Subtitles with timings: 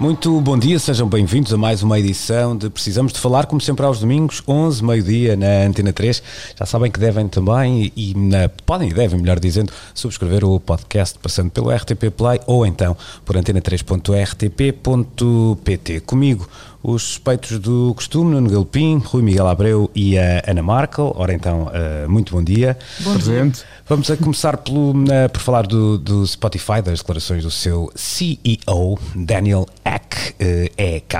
[0.00, 3.84] Muito bom dia, sejam bem-vindos a mais uma edição de Precisamos de Falar, como sempre
[3.84, 6.22] aos domingos, 11, meio-dia, na Antena 3.
[6.56, 11.18] Já sabem que devem também, e na, podem e devem, melhor dizendo, subscrever o podcast
[11.18, 16.00] passando pelo RTP Play ou então por antena3.rtp.pt.
[16.02, 16.48] Comigo,
[16.82, 21.12] os suspeitos do costume, Nuno Galpim, Rui Miguel Abreu e a Ana Markel.
[21.16, 22.78] Ora então, uh, muito bom dia.
[23.00, 23.58] Bom Presente.
[23.58, 23.66] Dia.
[23.88, 28.98] Vamos a começar pelo, uh, por falar do, do, Spotify, das declarações do seu CEO,
[29.14, 31.16] Daniel Eck, uh, EK.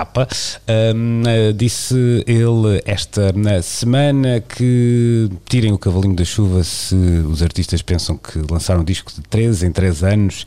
[0.68, 1.94] Um, uh, disse
[2.26, 8.78] ele esta semana que tirem o cavalinho da chuva se os artistas pensam que lançar
[8.78, 10.46] um disco de 3 em 3 anos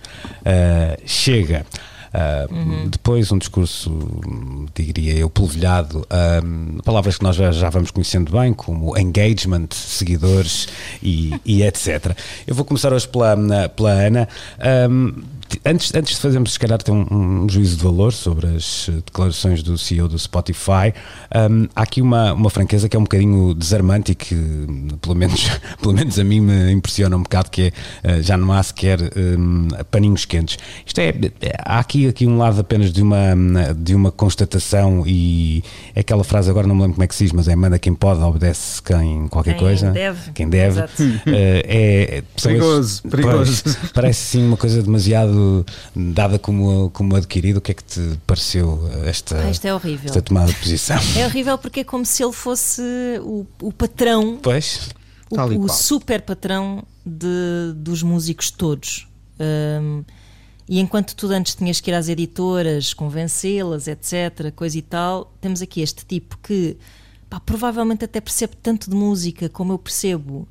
[1.06, 1.66] chega.
[2.14, 2.90] Uh, uhum.
[2.90, 3.90] Depois, um discurso,
[4.76, 10.68] diria eu, polvilhado, uh, palavras que nós já, já, vamos conhecendo bem, como engagement, seguidores
[11.02, 12.16] e, e etc.
[12.46, 13.36] Eu vou começar hoje pela,
[13.70, 14.28] pela Ana.
[14.90, 15.24] Um,
[15.66, 19.64] antes, antes de fazermos, se calhar, ter um, um, juízo de valor sobre as declarações
[19.64, 20.94] do CEO do Spotify,
[21.50, 24.36] um, há aqui uma, uma franqueza que é um bocadinho desarmante e que,
[25.02, 25.50] pelo menos,
[25.82, 29.00] pelo menos a mim, me impressiona um bocado, que é, uh, já não há sequer
[29.02, 30.58] um, paninhos quentes.
[30.86, 31.14] Isto é,
[31.66, 33.36] há aqui, aqui um lado apenas de uma,
[33.76, 35.64] de uma constatação e
[35.96, 37.78] é aquela frase, agora não me lembro como é que se diz, mas é manda
[37.80, 39.92] quem pode, obedece quem qualquer quem coisa.
[39.92, 40.32] Deve.
[40.32, 40.82] Quem deve.
[40.82, 40.86] Uh,
[41.28, 43.64] é, perigoso, perigoso.
[43.64, 45.41] Pois, parece sim uma coisa demasiado
[45.96, 50.08] dada como, como adquirido, o que é que te pareceu esta, ah, isto é horrível.
[50.08, 50.98] esta tomada de posição?
[51.18, 52.82] É horrível porque é como se ele fosse
[53.22, 54.90] o, o patrão, pois.
[55.30, 59.08] o, o super patrão de, dos músicos todos.
[59.40, 60.04] Um,
[60.68, 65.62] e enquanto tu antes tinhas que ir às editoras, convencê-las, etc., coisa e tal, temos
[65.62, 66.78] aqui este tipo que
[67.30, 70.48] pá, provavelmente até percebe tanto de música como eu percebo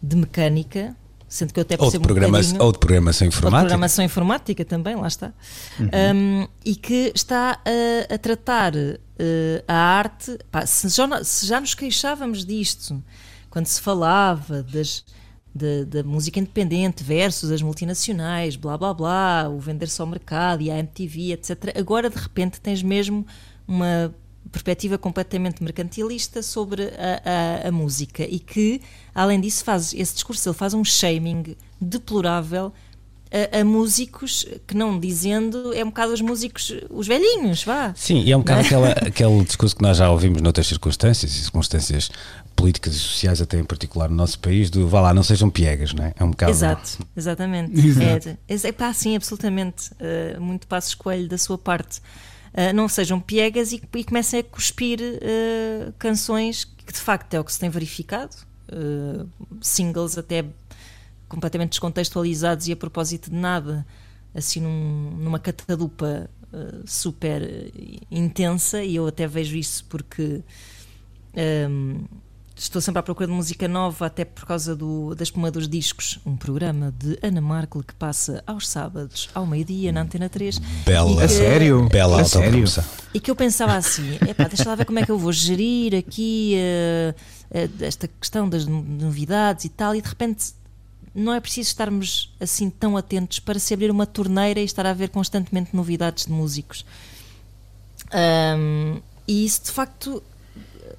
[0.00, 0.94] de mecânica,
[1.28, 3.56] sendo que eu até ou de, programa, um ou de programação informática.
[3.56, 5.32] Ou de programação informática também, lá está.
[5.78, 5.88] Uhum.
[6.16, 10.38] Um, e que está a, a tratar uh, a arte.
[10.50, 13.02] Pá, se, já, se já nos queixávamos disto
[13.50, 15.04] quando se falava das,
[15.54, 20.70] da, da, música independente versus as multinacionais, blá blá blá, o vender-se ao mercado e
[20.70, 21.76] a MTV, etc.
[21.78, 23.24] Agora de repente tens mesmo
[23.66, 24.12] uma
[24.54, 28.80] perspectiva completamente mercantilista sobre a, a, a, música e que,
[29.12, 32.72] além disso, faz esse discurso, ele faz um shaming deplorável
[33.34, 37.92] a, a, músicos que não dizendo, é um bocado os músicos, os velhinhos, vá.
[37.96, 38.64] Sim, e é um bocado é?
[38.64, 42.10] aquela, aquele discurso que nós já ouvimos noutras circunstâncias, circunstâncias
[42.54, 45.92] políticas e sociais, até em particular no nosso país, do vá lá, não sejam piegas,
[45.92, 46.14] não é?
[46.16, 46.52] É um bocado.
[46.52, 47.76] Exato, exatamente.
[47.76, 48.28] Exato.
[48.28, 49.90] É, é, é pá, sim, absolutamente.
[49.94, 52.00] Uh, muito passo escolho da sua parte.
[52.54, 57.40] Uh, não sejam piegas e, e comecem a cuspir uh, canções que de facto é
[57.40, 58.36] o que se tem verificado,
[58.68, 59.28] uh,
[59.60, 60.44] singles até
[61.28, 63.84] completamente descontextualizados e a propósito de nada,
[64.32, 66.30] assim num, numa catadupa
[66.86, 67.42] super
[68.08, 70.40] intensa, e eu até vejo isso porque.
[71.68, 72.04] Um,
[72.56, 76.20] Estou sempre à procura de música nova, até por causa do, da Espuma dos Discos,
[76.24, 80.60] um programa de Ana Markel que passa aos sábados, ao meio-dia, na Antena 3.
[80.86, 81.88] Bela, que, a sério?
[81.88, 82.64] Bela a sério?
[83.12, 85.96] E que eu pensava assim: epá, deixa lá ver como é que eu vou gerir
[85.96, 90.54] aqui uh, uh, esta questão das novidades e tal, e de repente
[91.12, 94.92] não é preciso estarmos assim tão atentos para se abrir uma torneira e estar a
[94.92, 96.86] ver constantemente novidades de músicos.
[98.12, 100.22] Um, e isso de facto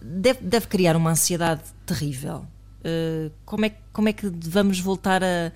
[0.06, 2.46] deve, deve criar uma ansiedade terrível.
[2.82, 5.52] Uh, como, é, como é que vamos voltar a.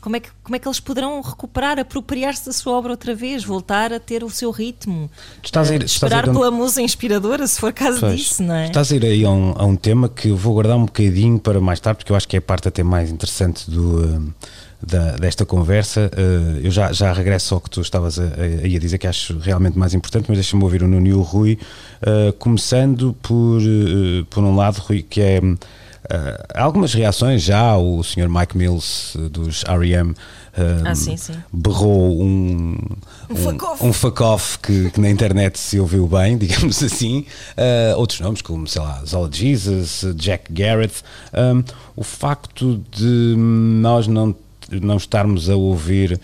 [0.00, 3.42] Como é, que, como é que eles poderão recuperar, apropriar-se da sua obra outra vez,
[3.42, 5.10] voltar a ter o seu ritmo?
[5.42, 8.42] Estás a ir, uh, esperar a ir pela musa inspiradora, se for caso pois, disso,
[8.42, 8.66] não é?
[8.66, 11.38] Estás a ir aí a um, a um tema que eu vou guardar um bocadinho
[11.38, 14.04] para mais tarde, porque eu acho que é a parte até mais interessante do.
[14.04, 14.34] Uh,
[14.86, 16.10] da, desta conversa.
[16.12, 19.38] Uh, eu já, já regresso ao que tu estavas a, a, a dizer, que acho
[19.38, 21.58] realmente mais importante, mas deixa-me ouvir o Nuno e o Rui,
[22.02, 25.40] uh, começando por, uh, por um lado, Rui, que é.
[26.54, 28.28] algumas reações já, o Sr.
[28.28, 30.14] Mike Mills dos R.E.M.
[30.84, 31.34] Ah, sim, sim.
[31.52, 32.78] berrou um,
[33.28, 37.26] um, um fuck-off que, que, na internet se ouviu bem, digamos assim.
[37.58, 41.02] Uh, outros nomes, como, sei lá, Zola Jesus, Jack Garrett.
[41.32, 41.64] Um,
[41.96, 44.32] o facto de nós não
[44.70, 46.20] não estarmos a ouvir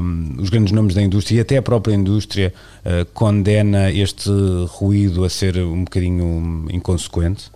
[0.00, 4.30] um, os grandes nomes da indústria e até a própria indústria uh, condena este
[4.68, 7.50] ruído a ser um bocadinho inconsequente?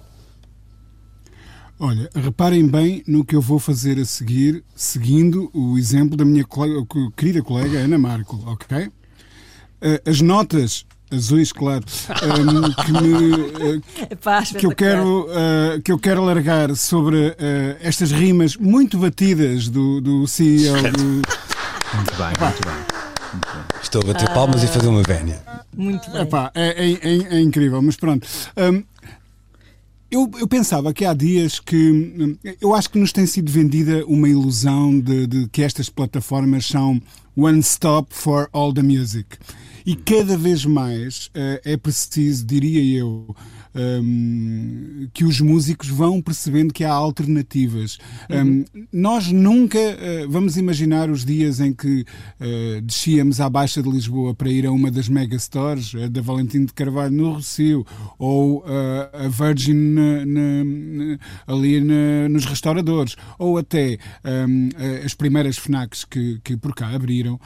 [1.79, 6.45] Olha, reparem bem no que eu vou fazer a seguir, seguindo o exemplo da minha
[6.45, 8.91] colega, querida colega Ana Marco, ok?
[10.07, 11.85] As notas azuis, claro,
[12.23, 17.35] um, que, me, Epá, que, eu quero, uh, que eu quero largar sobre uh,
[17.81, 20.75] estas rimas muito batidas do, do CEO.
[20.83, 21.23] Do...
[21.95, 22.95] Muito bem, muito bem.
[23.33, 23.65] Muito bem.
[23.83, 25.43] Estou a bater palmas e fazer uma vénia.
[25.77, 26.23] Muito bem.
[26.23, 28.27] Epá, é, é, é, é incrível, mas pronto.
[28.57, 28.83] Um,
[30.11, 32.39] eu, eu, pensava que há dias que.
[32.61, 37.03] Eu acho que nos tem sido vendida uma ilusão de, de que estas plataformas são
[37.37, 39.37] one stop for all the music.
[39.87, 43.35] E cada vez mais uh, é preciso, diria eu,
[43.75, 47.99] um, que os músicos vão percebendo que há alternativas.
[48.31, 52.03] Um, nós nunca uh, vamos imaginar os dias em que
[52.41, 56.65] uh, descíamos à Baixa de Lisboa para ir a uma das megastores, a da Valentim
[56.65, 57.85] de Carvalho no Rocio,
[58.19, 58.65] ou uh,
[59.13, 64.69] a Virgin na, na, ali na, nos restauradores, ou até um,
[65.05, 67.41] as primeiras FNACs que, que por cá abriram,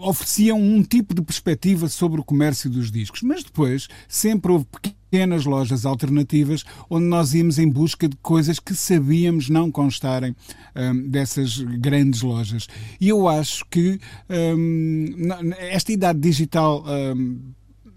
[0.00, 3.22] ofereciam um tipo de perspectiva sobre o comércio dos discos.
[3.22, 4.66] Mas depois sempre houve
[5.14, 10.34] pequenas lojas alternativas onde nós íamos em busca de coisas que sabíamos não constarem
[10.74, 12.66] um, dessas grandes lojas.
[13.00, 17.38] E eu acho que um, esta idade digital um,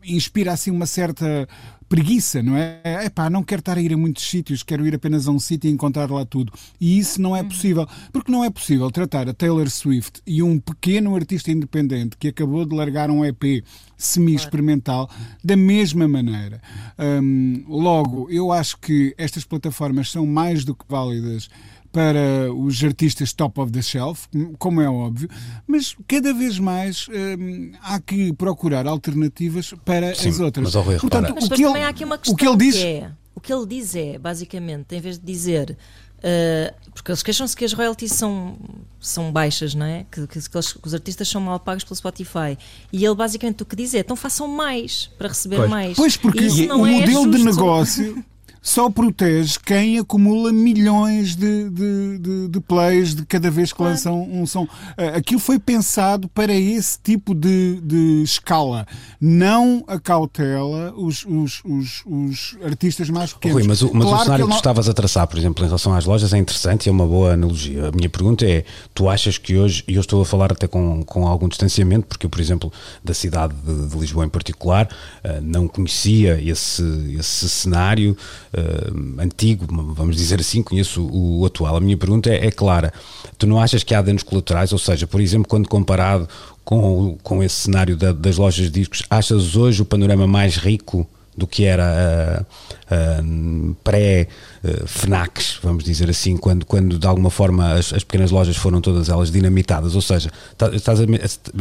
[0.03, 1.49] inspira assim uma certa
[1.87, 3.05] preguiça, não é?
[3.05, 5.69] Epá, não quero estar a ir a muitos sítios, quero ir apenas a um sítio
[5.69, 6.51] e encontrar lá tudo.
[6.79, 7.47] E isso não é uhum.
[7.47, 7.87] possível.
[8.11, 12.65] Porque não é possível tratar a Taylor Swift e um pequeno artista independente que acabou
[12.65, 13.63] de largar um EP
[13.97, 15.09] semi-experimental
[15.43, 16.61] da mesma maneira.
[16.99, 21.49] Um, logo, eu acho que estas plataformas são mais do que válidas
[21.91, 25.29] para os artistas top of the shelf, como é óbvio,
[25.65, 30.73] mas cada vez mais hum, há que procurar alternativas para Sim, as outras.
[30.73, 32.75] Mas, Rui, Portanto, mas o que ele, há aqui uma questão o que ele diz,
[32.75, 35.77] que é, o que ele diz é, basicamente, em vez de dizer
[36.17, 38.57] Uh, porque eles queixam-se que as royalties são,
[38.99, 40.03] são baixas, não é?
[40.11, 42.57] Que, que, que, eles, que, os artistas são mal pagos pelo Spotify.
[42.91, 45.69] E ele basicamente o que diz é: então façam mais para receber pois.
[45.69, 45.95] mais.
[45.95, 48.25] Pois, porque o é modelo de negócio
[48.67, 53.93] só protege quem acumula milhões de, de, de, de plays de cada vez que claro.
[53.93, 54.67] lançam um som.
[54.97, 58.85] Eh, aquilo foi pensado para esse tipo de, de escala.
[59.21, 63.59] Não acautela os, os, os, os artistas mais pequenos.
[63.59, 65.67] Rui, mas o, mas claro o cenário que, que estavas a traçar, por exemplo, em
[65.67, 67.87] relação às lojas, é interessante e é uma boa analogia.
[67.87, 71.05] A minha pergunta é: tu achas que hoje, e eu estou a falar até com,
[71.05, 72.69] com algum distanciamento, porque eu, por exemplo,
[73.01, 74.89] da cidade de, de Lisboa em particular,
[75.23, 76.83] uh, não conhecia esse,
[77.17, 78.17] esse cenário
[78.57, 81.75] uh, antigo, vamos dizer assim, conheço o, o atual.
[81.75, 82.91] A minha pergunta é, é, clara:
[83.37, 84.71] tu não achas que há danos colaterais?
[84.71, 86.27] Ou seja, por exemplo, quando comparado
[86.63, 91.07] com, com esse cenário da, das lojas de discos, achas hoje o panorama mais rico
[91.37, 92.45] do que era
[92.91, 98.57] uh, uh, pré-FNACs, vamos dizer assim, quando, quando de alguma forma as, as, pequenas lojas
[98.57, 101.03] foram todas elas dinamitadas, ou seja, tá, estás a,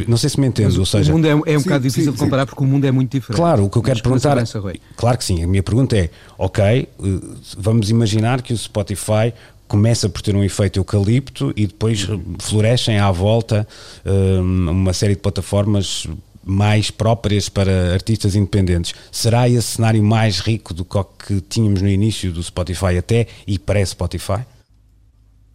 [0.07, 1.11] não sei se me entendes, ou seja...
[1.11, 2.47] O mundo é, é um sim, bocado difícil sim, de comparar sim.
[2.47, 3.37] porque o mundo é muito diferente.
[3.37, 4.37] Claro, o que eu quero perguntar...
[4.95, 6.87] Claro que sim, a minha pergunta é, ok, eh,
[7.55, 9.31] vamos imaginar que o Spotify
[9.67, 12.07] começa por ter um efeito eucalipto e depois
[12.39, 13.67] florescem à volta
[14.05, 16.07] um, uma série de plataformas
[16.47, 18.93] mais próprias para artistas independentes.
[19.11, 24.45] Será esse cenário mais rico do que tínhamos no início do Spotify até e pré-Spotify?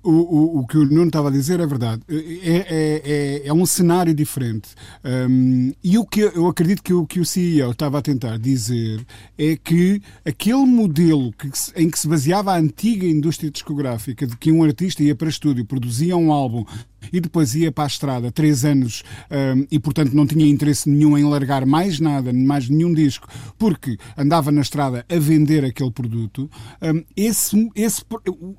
[0.04, 2.02] O, o, o, que o Nuno estava a dizer é verdade.
[2.08, 4.70] É, é, é, é um cenário diferente.
[5.04, 9.06] Um, e o que eu acredito que o que o CEO estava a tentar dizer
[9.38, 14.50] é que aquele modelo que, em que se baseava a antiga indústria discográfica, de que
[14.50, 16.64] um artista ia para estúdio, produzia um álbum
[17.12, 21.16] e depois ia para a estrada três anos um, e, portanto, não tinha interesse nenhum
[21.16, 23.26] em largar mais nada, mais nenhum disco,
[23.58, 26.50] porque andava na estrada a vender aquele produto,
[26.82, 28.02] um, esse, esse,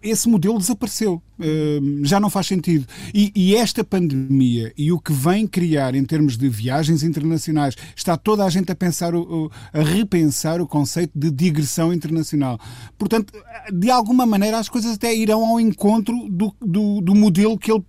[0.02, 1.22] esse modelo desapareceu.
[1.40, 2.86] Um, já não faz sentido.
[3.14, 8.16] E, e, esta pandemia e o que vem criar em termos de viagens internacionais, está
[8.16, 12.60] toda a gente a pensar, o, a repensar o conceito de digressão internacional.
[12.98, 13.34] Portanto,
[13.74, 17.84] de alguma maneira, as coisas até irão ao encontro do, do, do modelo que ele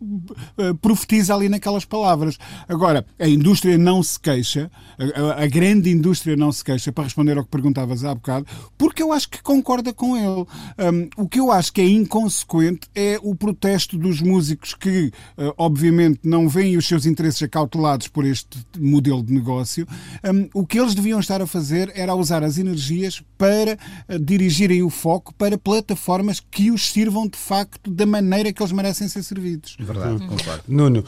[0.58, 2.38] uh, profetiza ali naquelas palavras.
[2.68, 7.36] Agora, a indústria não se queixa, a, a, grande indústria não se queixa, para responder
[7.36, 8.46] ao que perguntavas há bocado,
[8.78, 10.46] porque eu acho que concorda com ele.
[10.78, 15.54] Um, o que eu acho que é inconsequente é o protesto dos músicos que, uh,
[15.56, 19.86] obviamente, não veem os seus interesses acautelados por este modelo de negócio.
[20.24, 24.82] Um, o que eles deviam estar a fazer era usar as energias para uh, dirigirem
[24.82, 29.22] o foco para plataformas que os sirvam de facto da maneira que eles merecem ser
[29.22, 29.76] servidos.
[29.78, 30.33] Verdade, uhum.
[30.36, 30.62] Concordo.
[30.68, 31.04] Nuno,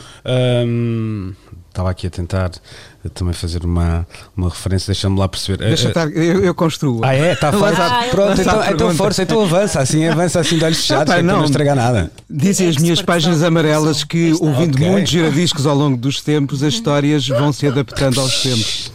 [0.66, 1.32] hum,
[1.68, 2.50] estava aqui a tentar
[3.14, 4.06] também fazer uma,
[4.36, 5.58] uma referência, deixa-me lá perceber.
[5.58, 7.04] Deixa estar, eu, eu construo.
[7.04, 7.32] Ah, é?
[7.34, 7.82] Está fácil.
[7.82, 11.38] Ah, Pronto, então, então força, então avança, assim avança assim de olhos fechados, não, não,
[11.38, 12.10] não estragar nada.
[12.28, 14.90] Dizem as minhas páginas amarelas que, ouvindo okay.
[14.90, 18.92] muitos giradiscos ao longo dos tempos, as histórias vão se adaptando aos tempos.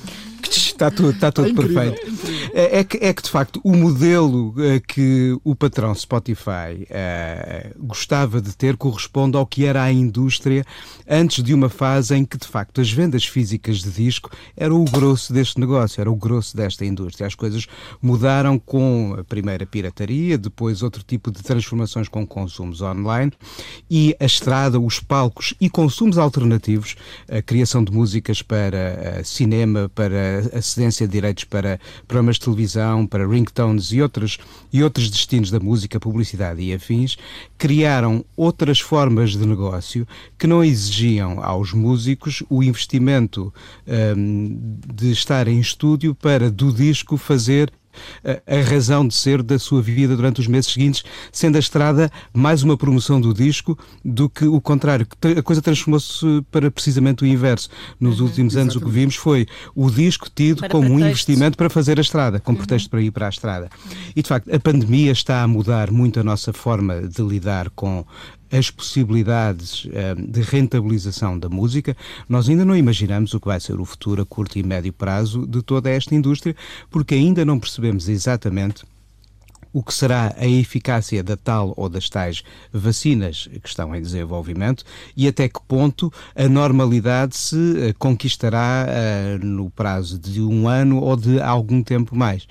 [0.57, 2.51] Está tudo, está tudo é perfeito.
[2.53, 7.85] É, é, que, é que, de facto, o modelo eh, que o patrão Spotify uh,
[7.85, 10.65] gostava de ter corresponde ao que era a indústria
[11.07, 14.85] antes de uma fase em que, de facto, as vendas físicas de disco eram o
[14.85, 17.27] grosso deste negócio, era o grosso desta indústria.
[17.27, 17.67] As coisas
[18.01, 23.31] mudaram com a primeira pirataria, depois outro tipo de transformações com consumos online
[23.89, 26.95] e a estrada, os palcos e consumos alternativos,
[27.29, 32.41] a criação de músicas para uh, cinema, para a cedência de direitos para programas de
[32.41, 34.37] televisão, para ringtones e outros,
[34.71, 37.17] e outros destinos da música, publicidade e afins,
[37.57, 40.07] criaram outras formas de negócio
[40.37, 43.53] que não exigiam aos músicos o investimento
[44.17, 47.71] um, de estar em estúdio para do disco fazer
[48.23, 52.63] a, razão de ser da sua vida durante os meses seguintes, sendo a estrada mais
[52.63, 55.07] uma promoção do disco do que o contrário.
[55.37, 57.69] A coisa transformou-se para precisamente o inverso.
[57.99, 58.83] Nos uhum, últimos anos exatamente.
[58.83, 61.03] o que vimos foi o disco tido para como pretexto.
[61.03, 62.65] um investimento para fazer a estrada, como uhum.
[62.65, 63.69] pretexto para ir para a estrada.
[64.15, 68.05] E de facto, a pandemia está a mudar muito a nossa forma de lidar com
[68.51, 69.89] as possibilidades uh,
[70.27, 71.95] de rentabilização da música,
[72.27, 75.47] nós ainda não imaginamos o que vai ser o futuro a curto e médio prazo
[75.47, 76.55] de toda esta indústria,
[76.89, 78.83] porque ainda não percebemos exatamente
[79.73, 84.83] o que será a eficácia da tal ou das tais vacinas que estão em desenvolvimento
[85.15, 91.01] e até que ponto a normalidade se eh, conquistará uh, no prazo de um ano
[91.01, 92.47] ou de algum tempo mais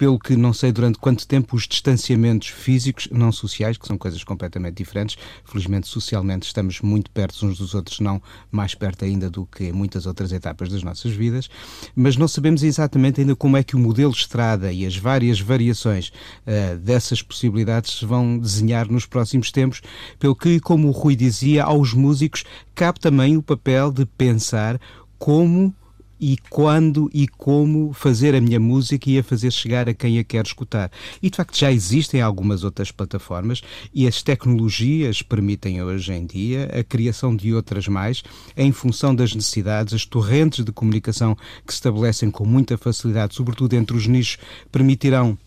[0.00, 4.24] pelo que não sei durante quanto tempo os distanciamentos físicos, não sociais, que são coisas
[4.24, 5.18] completamente diferentes.
[5.44, 9.72] Felizmente, socialmente, estamos muito perto uns dos outros, não mais perto ainda do que em
[9.72, 11.50] muitas outras etapas das nossas vidas,
[11.94, 16.08] mas não sabemos exatamente ainda como é que o modelo estrada e as várias variações
[16.08, 19.82] uh, dessas possibilidades se vão desenhar nos próximos tempos,
[20.18, 22.42] pelo que, como o Rui dizia, aos músicos
[22.74, 24.80] cabe também o papel de pensar
[25.18, 25.74] como
[26.20, 30.24] e quando e como fazer a minha música e a fazer chegar a quem a
[30.24, 30.90] quer escutar.
[31.22, 33.62] E de facto já existem algumas outras plataformas
[33.94, 38.22] e as tecnologias permitem hoje em dia a criação de outras mais
[38.56, 41.36] em função das necessidades, as torrentes de comunicação
[41.66, 44.36] que se estabelecem com muita facilidade, sobretudo entre os nichos,
[44.70, 45.38] permitirão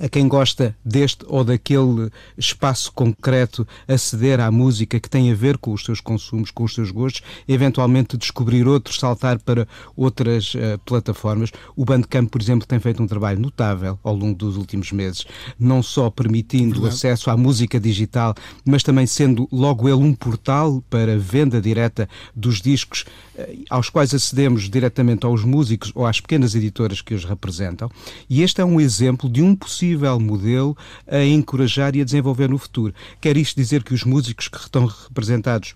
[0.00, 5.58] a quem gosta deste ou daquele espaço concreto aceder à música que tem a ver
[5.58, 10.78] com os seus consumos, com os seus gostos, eventualmente descobrir outros, saltar para outras uh,
[10.84, 11.50] plataformas.
[11.76, 15.24] O Bandcamp, por exemplo, tem feito um trabalho notável ao longo dos últimos meses,
[15.58, 20.82] não só permitindo o acesso à música digital, mas também sendo logo ele um portal
[20.88, 23.04] para venda direta dos discos
[23.36, 27.90] uh, aos quais acedemos diretamente aos músicos ou às pequenas editoras que os representam.
[28.28, 30.76] E este é um exemplo de um possível possível modelo
[31.06, 32.94] a encorajar e a desenvolver no futuro.
[33.20, 35.74] Quer isto dizer que os músicos que estão representados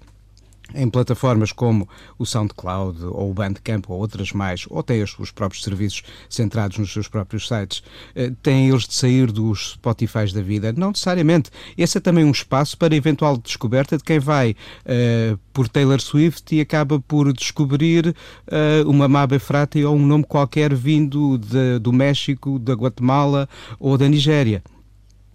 [0.75, 1.89] em plataformas como
[2.19, 6.79] o SoundCloud ou o Bandcamp ou outras mais, ou até os, os próprios serviços centrados
[6.79, 7.83] nos seus próprios sites,
[8.15, 10.73] eh, têm eles de sair dos Spotify da vida?
[10.73, 11.51] Não necessariamente.
[11.77, 16.55] Esse é também um espaço para eventual descoberta de quem vai eh, por Taylor Swift
[16.55, 18.15] e acaba por descobrir
[18.47, 23.49] eh, uma Mabe Frati ou um nome qualquer vindo de, do México, da Guatemala
[23.79, 24.63] ou da Nigéria.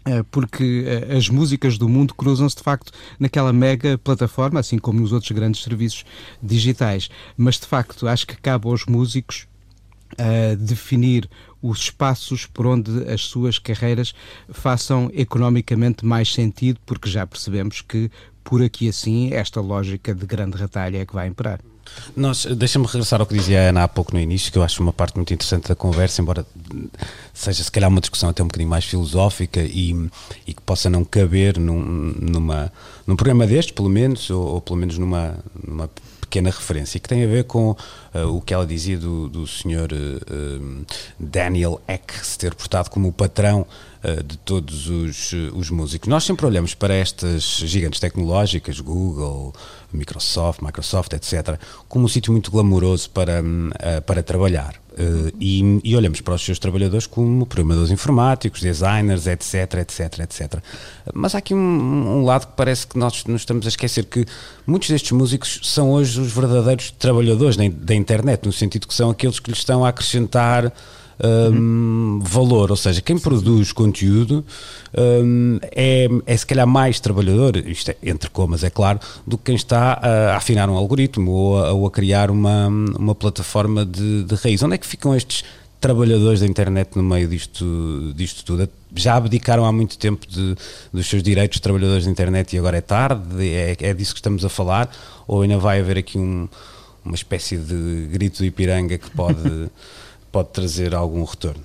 [0.07, 5.01] Eh, porque eh, as músicas do mundo cruzam-se de facto naquela mega plataforma, assim como
[5.01, 6.05] nos outros grandes serviços
[6.41, 7.09] digitais.
[7.35, 9.47] Mas de facto acho que cabe aos músicos
[10.13, 11.29] uh, definir
[11.61, 14.13] os espaços por onde as suas carreiras
[14.49, 18.09] façam economicamente mais sentido, porque já percebemos que
[18.45, 21.59] por aqui assim esta lógica de grande retalho é que vai imperar.
[22.15, 24.81] Nós, deixa-me regressar ao que dizia a Ana há pouco no início, que eu acho
[24.81, 26.45] uma parte muito interessante da conversa, embora
[27.33, 30.09] seja se calhar uma discussão até um bocadinho mais filosófica e,
[30.45, 32.71] e que possa não caber num, numa,
[33.05, 35.89] num programa destes, pelo menos, ou, ou pelo menos numa, numa
[36.21, 39.89] pequena referência, que tem a ver com uh, o que ela dizia do, do senhor
[39.93, 40.85] uh,
[41.19, 43.65] Daniel Eck se ter portado como o patrão
[44.25, 46.07] de todos os, os músicos.
[46.07, 49.53] Nós sempre olhamos para estas gigantes tecnológicas, Google,
[49.91, 53.41] Microsoft, Microsoft, etc., como um sítio muito glamouroso para,
[54.05, 54.75] para trabalhar.
[55.39, 60.59] E, e, olhamos para os seus trabalhadores como programadores informáticos, designers, etc, etc, etc.
[61.13, 64.25] Mas há aqui um, um, lado que parece que nós nos estamos a esquecer que
[64.65, 69.11] muitos destes músicos são hoje os verdadeiros trabalhadores da, da internet, no sentido que são
[69.11, 70.73] aqueles que lhes estão a acrescentar
[72.21, 74.45] valor, ou seja, quem produz conteúdo
[74.97, 79.45] um, é, é se calhar mais trabalhador, isto é, entre comas, é claro, do que
[79.45, 84.23] quem está a afinar um algoritmo ou a, ou a criar uma, uma plataforma de,
[84.23, 84.61] de raiz.
[84.61, 85.43] Onde é que ficam estes
[85.79, 88.69] trabalhadores da internet no meio disto, disto tudo?
[88.95, 90.55] Já abdicaram há muito tempo de,
[90.93, 93.23] dos seus direitos de trabalhadores da internet e agora é tarde?
[93.47, 94.89] É, é disso que estamos a falar?
[95.27, 96.47] Ou ainda vai haver aqui um,
[97.03, 99.39] uma espécie de grito de Ipiranga que pode
[100.37, 101.63] pode trazer algum retorno?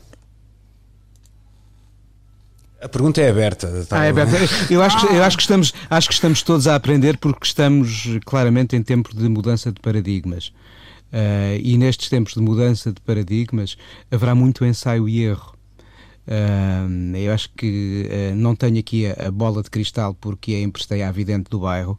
[2.81, 3.85] A pergunta é aberta.
[3.87, 4.00] Tá?
[4.00, 4.35] Ah, é aberta.
[4.73, 8.09] Eu acho, que, eu acho que estamos, acho que estamos todos a aprender porque estamos
[8.25, 10.49] claramente em tempo de mudança de paradigmas.
[11.12, 13.76] Uh, e nestes tempos de mudança de paradigmas
[14.11, 15.55] haverá muito ensaio e erro.
[16.26, 20.61] Uh, eu acho que uh, não tenho aqui a, a, bola de cristal porque a
[20.62, 21.99] emprestei à vidente do bairro,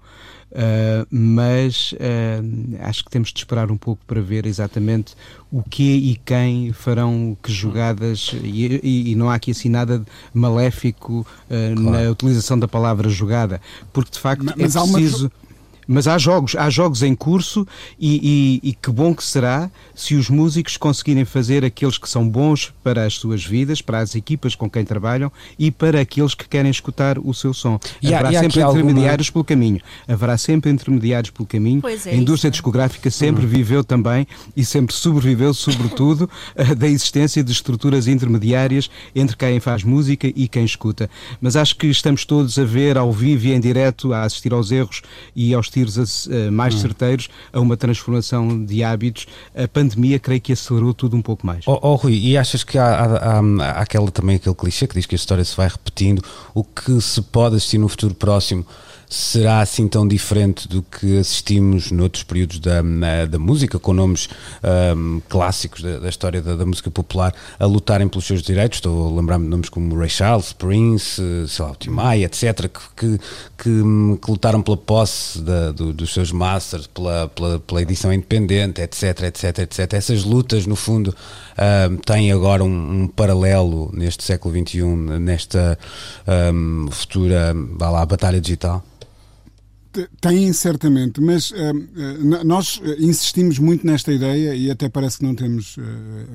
[0.53, 5.15] Uh, mas uh, acho que temos de esperar um pouco para ver exatamente
[5.51, 10.03] o que e quem farão que jogadas, e, e, e não há aqui assim nada
[10.31, 12.05] maléfico uh, claro.
[12.05, 13.59] na utilização da palavra jogada,
[13.91, 15.31] porque de facto mas, é preciso.
[15.87, 17.67] Mas há jogos, há jogos em curso
[17.99, 22.27] e, e, e, que bom que será se os músicos conseguirem fazer aqueles que são
[22.27, 26.47] bons para as suas vidas, para as equipas com quem trabalham e para aqueles que
[26.47, 27.79] querem escutar o seu som.
[28.01, 29.43] E Haverá há, sempre intermediários alguma...
[29.43, 29.81] pelo caminho.
[30.07, 31.81] Haverá sempre intermediários pelo caminho.
[32.05, 32.51] É a indústria isso.
[32.51, 33.49] discográfica sempre uhum.
[33.49, 36.29] viveu também e sempre sobreviveu, sobretudo,
[36.77, 41.09] da existência de estruturas intermediárias entre quem faz música e quem escuta.
[41.41, 44.71] Mas acho que estamos todos a ver ao vivo e em direto, a assistir aos
[44.71, 45.01] erros
[45.35, 49.25] e aos tiros uh, mais certeiros a uma transformação de hábitos.
[49.55, 51.65] A pandemia, creio que acelerou tudo um pouco mais.
[51.67, 55.05] Oh, oh Rui, e achas que há, há, há, aquela, também aquele clichê que diz
[55.05, 56.23] que a história se vai repetindo?
[56.53, 58.65] O que se pode assistir no futuro próximo?
[59.13, 62.81] Será assim tão diferente do que assistimos noutros períodos da,
[63.29, 64.27] da música, com nomes
[64.97, 68.77] um, clássicos da, da história da, da, música popular a lutarem pelos seus direitos?
[68.77, 72.67] Estou a lembrar-me de nomes como Ray Charles, Prince, sei lá, o Tim Maia, etc.,
[72.67, 73.17] que, que,
[73.55, 78.81] que, que lutaram pela posse da, do, dos seus masters, pela, pela, pela, edição independente,
[78.81, 79.93] etc., etc., etc.
[79.93, 81.15] Essas lutas, no fundo,
[81.91, 84.83] um, têm agora um, um, paralelo neste século XXI,
[85.19, 85.77] nesta
[86.51, 88.83] um, futura, vá lá, batalha digital?
[90.19, 95.77] Têm certamente, mas uh, nós insistimos muito nesta ideia e até parece que não temos
[95.77, 95.81] uh,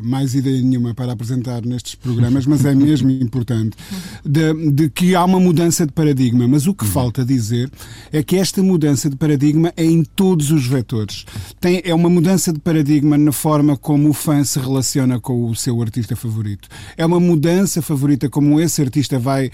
[0.01, 3.77] mais ideia nenhuma para apresentar nestes programas, mas é mesmo importante,
[4.25, 6.47] de, de, que há uma mudança de paradigma.
[6.47, 6.91] Mas o que uhum.
[6.91, 7.69] falta dizer
[8.13, 11.27] é que esta mudança de paradigma é em todos os vetores.
[11.61, 15.57] Tem, é uma mudança de paradigma na forma como o fã se relaciona com o
[15.57, 16.69] seu artista favorito.
[16.97, 19.51] É uma mudança favorita como esse artista vai,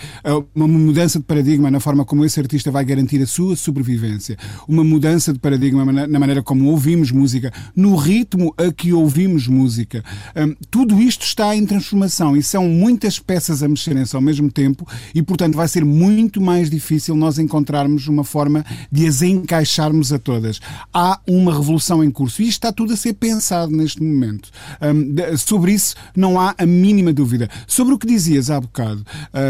[0.55, 4.37] uma mudança de paradigma na forma como esse artista vai garantir a sua sobrevivência sobrevivência,
[4.69, 10.05] uma mudança de paradigma na maneira como ouvimos música, no ritmo a que ouvimos música.
[10.37, 14.87] Um, tudo isto está em transformação e são muitas peças a mexerem-se ao mesmo tempo
[15.15, 20.19] e, portanto, vai ser muito mais difícil nós encontrarmos uma forma de as encaixarmos a
[20.19, 20.61] todas.
[20.93, 24.51] Há uma revolução em curso e isto está tudo a ser pensado neste momento.
[24.83, 27.49] Um, sobre isso não há a mínima dúvida.
[27.67, 29.05] Sobre o que dizias há bocado,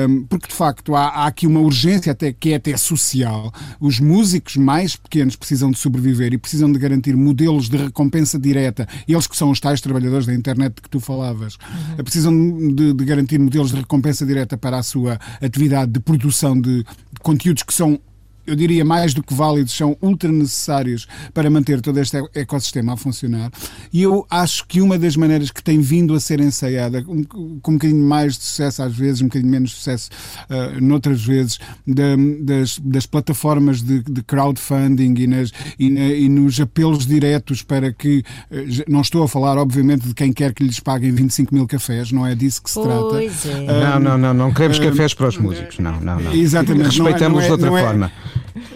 [0.08, 3.52] um, porque de facto há, há aqui uma urgência até que é até social.
[3.80, 8.38] Os músicos músicos mais pequenos precisam de sobreviver e precisam de garantir modelos de recompensa
[8.38, 12.02] direta, eles que são os tais trabalhadores da internet de que tu falavas, uhum.
[12.02, 16.78] precisam de, de, garantir modelos de recompensa direta para a sua atividade de produção de,
[16.78, 18.00] de conteúdos que são
[18.46, 22.96] eu diria mais do que válidos, são ultra necessários para manter todo este ecossistema a
[22.96, 23.50] funcionar.
[23.92, 27.26] E eu acho que uma das maneiras que tem vindo a ser ensaiada, com um,
[27.34, 30.10] um bocadinho mais de sucesso às vezes, um bocadinho menos de sucesso
[30.50, 36.28] uh, noutras vezes, de, das, das, plataformas de, de crowdfunding e, nas, e, na, e,
[36.28, 40.62] nos apelos diretos para que, uh, não estou a falar, obviamente, de quem quer que
[40.64, 43.22] lhes paguem 25 mil cafés, não é disso que se trata.
[43.22, 43.26] É.
[43.26, 46.32] Uh, não, não, não, não queremos cafés para os músicos, não, não, não.
[46.32, 46.86] Exatamente.
[46.86, 48.12] Respeitamos não é, não é, de outra forma.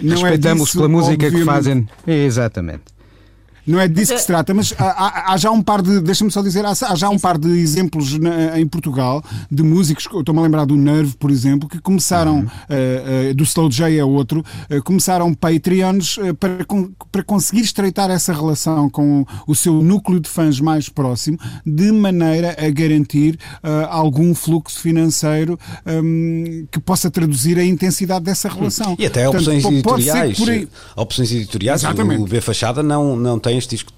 [0.02, 1.38] Não Respeitamos é disso, pela música obviamente.
[1.38, 1.88] que fazem.
[2.06, 2.82] Exatamente.
[3.68, 6.42] Não é disso que se trata, mas há, há, já um par de, deixa-me só
[6.42, 10.42] dizer, há, há já um par de exemplos na, em Portugal de músicos, estou-me a
[10.42, 12.44] lembrar do Nerve, por exemplo, que começaram, uhum.
[12.44, 16.66] uh, uh, do Slow J é outro, uh, começaram Patreons para,
[17.12, 22.57] para conseguir estreitar essa relação com o seu núcleo de fãs mais próximo, de maneira
[22.59, 23.38] a garantir
[23.90, 28.96] algum fluxo financeiro um, que possa traduzir a intensidade dessa relação.
[28.98, 30.38] E até Portanto, opções editoriais.
[30.96, 32.22] Opções editoriais, Exatamente.
[32.22, 33.92] o B Fachada não, não tem este disco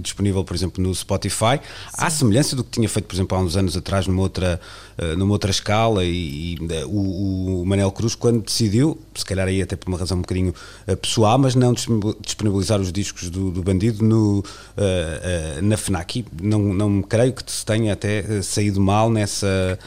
[0.00, 1.96] disponível, por exemplo, no Spotify, Sim.
[1.98, 4.60] à semelhança do que tinha feito, por exemplo, há uns anos atrás, numa outra,
[4.98, 9.46] uh, numa outra escala, e, e uh, o, o, Manel Cruz, quando decidiu, se calhar
[9.46, 10.54] aí até por uma razão um bocadinho
[10.86, 11.74] uh, pessoal, mas não
[12.20, 14.44] disponibilizar os discos do, do Bandido no,
[15.62, 16.24] na FNAC.
[16.40, 19.78] Não, não creio que se tenha até saído mal nessa,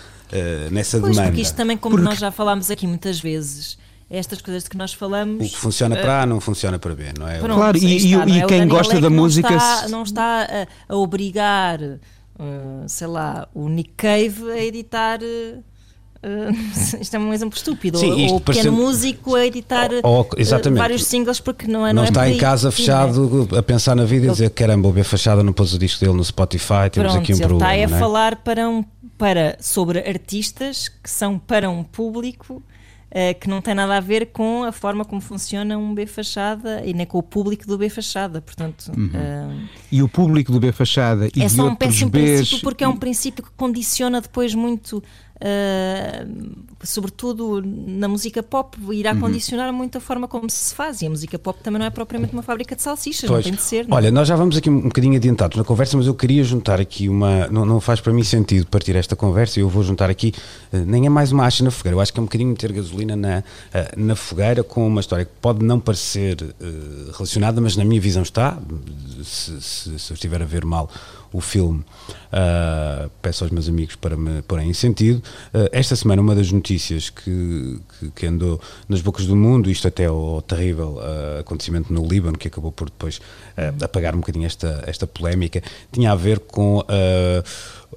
[0.71, 1.31] nessa pois, demanda.
[1.31, 2.09] Porque isto também, como porque...
[2.09, 3.77] nós já falámos aqui muitas vezes
[4.09, 5.45] estas coisas de que nós falamos.
[5.45, 7.37] O que funciona uh, para A não funciona para B, não é?
[7.37, 8.45] Pronto, claro, e, está, e, e é?
[8.45, 9.49] quem gosta da música.
[9.49, 11.99] Não está, não está a, a, obrigar, uh,
[12.87, 15.19] sei lá, o Nick Cave a editar.
[15.21, 16.51] Uh,
[16.99, 17.99] isto é um exemplo estúpido.
[17.99, 20.27] Sim, ou o pequeno músico a editar ou, ou,
[20.75, 24.03] vários singles porque não é Não, não está é em casa fechado a pensar na
[24.03, 27.13] vida e dizer caramba, o B Fachada não pôs o disco dele no Spotify, temos
[27.13, 27.73] Pronto, aqui um ele problema.
[27.73, 27.99] Está a é?
[27.99, 28.83] falar para um,
[29.17, 32.61] para, sobre artistas que são para um público
[33.09, 36.83] Uh, que não tem nada a ver com a forma como funciona um B Fachada
[36.85, 38.91] e nem com o público do B Fachada, portanto...
[38.95, 39.07] Uhum.
[39.07, 42.21] Uh, e o público do B Fachada e é só um péssimo Bs...
[42.21, 45.01] princípio porque é um princípio que condiciona depois muito
[45.41, 49.21] Uh, sobretudo na música pop, irá uhum.
[49.21, 51.01] condicionar muito a forma como se faz.
[51.01, 53.45] E a música pop também não é propriamente uma fábrica de salsichas, pois.
[53.45, 53.87] não tem de ser.
[53.87, 53.95] Não?
[53.95, 54.01] É?
[54.01, 57.07] Olha, nós já vamos aqui um bocadinho adiantados na conversa, mas eu queria juntar aqui
[57.07, 57.47] uma.
[57.47, 60.33] Não, não faz para mim sentido partir esta conversa e eu vou juntar aqui.
[60.73, 62.73] Uh, nem é mais uma acha na fogueira, eu acho que é um bocadinho meter
[62.73, 63.43] gasolina na, uh,
[63.95, 66.37] na fogueira com uma história que pode não parecer
[67.13, 68.57] relacionada, mas na minha visão está.
[69.23, 70.89] Se, se, se eu estiver a ver mal
[71.31, 71.83] o filme.
[72.29, 75.21] Uh, peço aos meus amigos para me porem em sentido.
[75.53, 79.87] Uh, esta semana, uma das notícias que, que, que, andou nas bocas do mundo, isto
[79.87, 83.19] até o terrível uh, acontecimento no Líbano, que acabou por depois
[83.83, 85.61] apagar um bocadinho esta, esta polémica,
[85.91, 86.81] tinha a ver com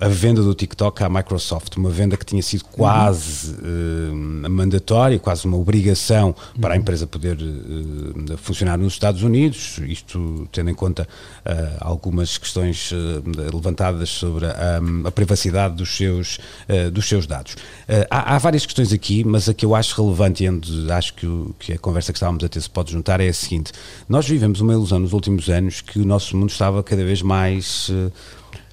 [0.00, 5.44] a venda do TikTok à Microsoft, uma venda que tinha sido quase uh, mandatória, quase
[5.44, 11.06] uma obrigação para a empresa poder uh, funcionar nos Estados Unidos, isto tendo em conta
[11.44, 12.90] uh, algumas questões
[13.52, 16.38] levantadas sobre a, a, privacidade dos seus,
[16.92, 17.56] dos seus dados.
[18.10, 21.26] Há, há, várias questões aqui, mas a que eu acho relevante e onde acho que,
[21.26, 23.72] o, que a conversa que estávamos a ter se pode juntar é a seguinte:
[24.08, 27.90] nós vivemos uma ilusão nos últimos anos que o nosso mundo estava cada vez mais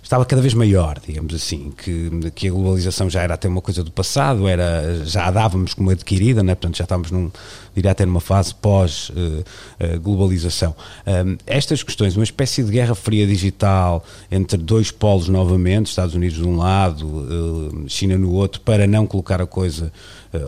[0.09, 3.83] estava cada vez maior, digamos assim, que, que a globalização já era até uma coisa
[3.83, 6.55] do passado, era, já a dávamos como adquirida, né?
[6.55, 7.29] portanto já estávamos num,
[7.75, 10.75] diria até numa fase pós-globalização.
[11.05, 15.91] Uh, uh, um, estas questões, uma espécie de guerra fria digital entre dois polos novamente,
[15.91, 19.93] Estados Unidos de um lado, uh, China no outro, para não colocar a coisa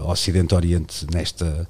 [0.05, 1.67] Ocidente-Oriente nesta,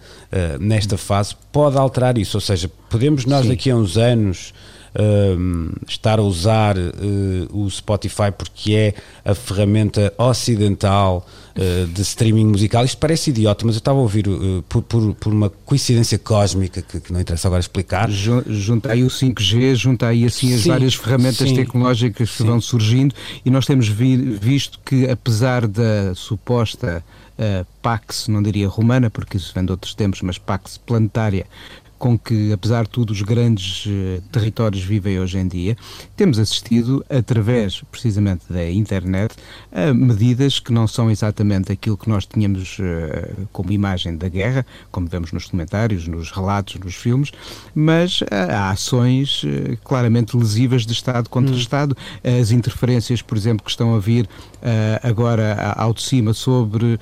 [0.60, 3.49] nesta fase, pode alterar isso, ou seja, podemos nós Sim.
[3.49, 4.54] daqui a uns anos
[4.95, 6.82] uh, estar a usar uh,
[7.51, 11.25] o Spotify porque é a ferramenta ocidental
[11.56, 12.84] uh, de streaming musical.
[12.84, 16.82] Isto parece idiota, mas eu estava a ouvir uh, por, por, por, uma coincidência cósmica
[16.82, 18.10] que, que, não interessa agora explicar.
[18.10, 22.45] Junta aí o 5G, junta aí assim as sim, várias ferramentas sim, tecnológicas que sim.
[22.45, 27.04] vão surgindo e nós temos vi, visto que apesar da suposta
[27.38, 31.45] uh, Pax, não diria romana, porque isso vem de outros tempos, mas Pax planetária,
[32.02, 35.78] com que, apesar de tudo, os grandes uh, territórios vivem hoje em dia,
[36.18, 39.36] temos assistido, através precisamente da internet,
[39.72, 44.66] a medidas que não são exatamente aquilo que nós tínhamos uh, como imagem da guerra,
[44.92, 47.30] como vemos nos comentários, nos relatos, nos filmes,
[47.76, 49.46] mas uh, há ações
[49.84, 51.58] claramente lesivas de Estado contra hum.
[51.58, 51.96] Estado.
[52.24, 54.28] As interferências, por exemplo, que estão a vir
[55.04, 57.00] agora ao de cima sobre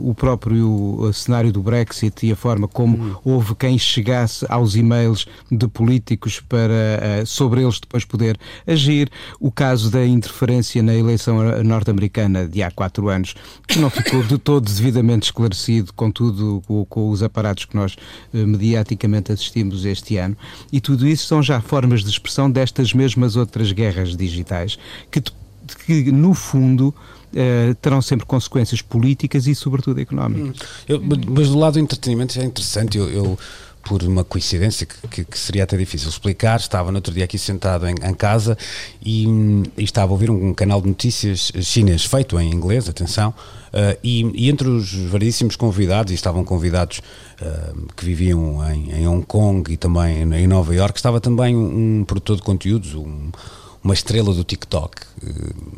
[0.00, 3.14] o próprio cenário do Brexit e a forma como hum.
[3.24, 4.15] houve quem chegasse
[4.48, 9.10] aos e-mails de políticos para uh, sobre eles depois poder agir.
[9.40, 13.34] O caso da interferência na eleição norte-americana de há quatro anos,
[13.66, 18.46] que não ficou de todo devidamente esclarecido, contudo, com, com os aparatos que nós uh,
[18.46, 20.36] mediaticamente assistimos este ano.
[20.72, 24.78] E tudo isso são já formas de expressão destas mesmas outras guerras digitais
[25.10, 25.22] que,
[25.86, 26.94] que no fundo,
[27.32, 30.56] Uh, terão sempre consequências políticas e, sobretudo, económicas.
[30.88, 32.96] Eu, mas do lado do entretenimento é interessante.
[32.96, 33.38] Eu, eu
[33.86, 36.58] por uma coincidência que, que, que, seria até difícil explicar.
[36.58, 38.58] Estava no outro dia aqui sentado em, em casa
[39.00, 39.26] e,
[39.76, 44.22] e, estava a ouvir um, canal de notícias chinês feito em inglês, atenção, uh, e,
[44.34, 46.98] e, entre os variedíssimos convidados, e estavam convidados
[47.40, 52.00] uh, que viviam em, em, Hong Kong e também em Nova York, estava também um,
[52.00, 53.30] um produtor de conteúdos, um
[53.86, 54.96] uma estrela do TikTok.
[55.24, 55.30] Eh,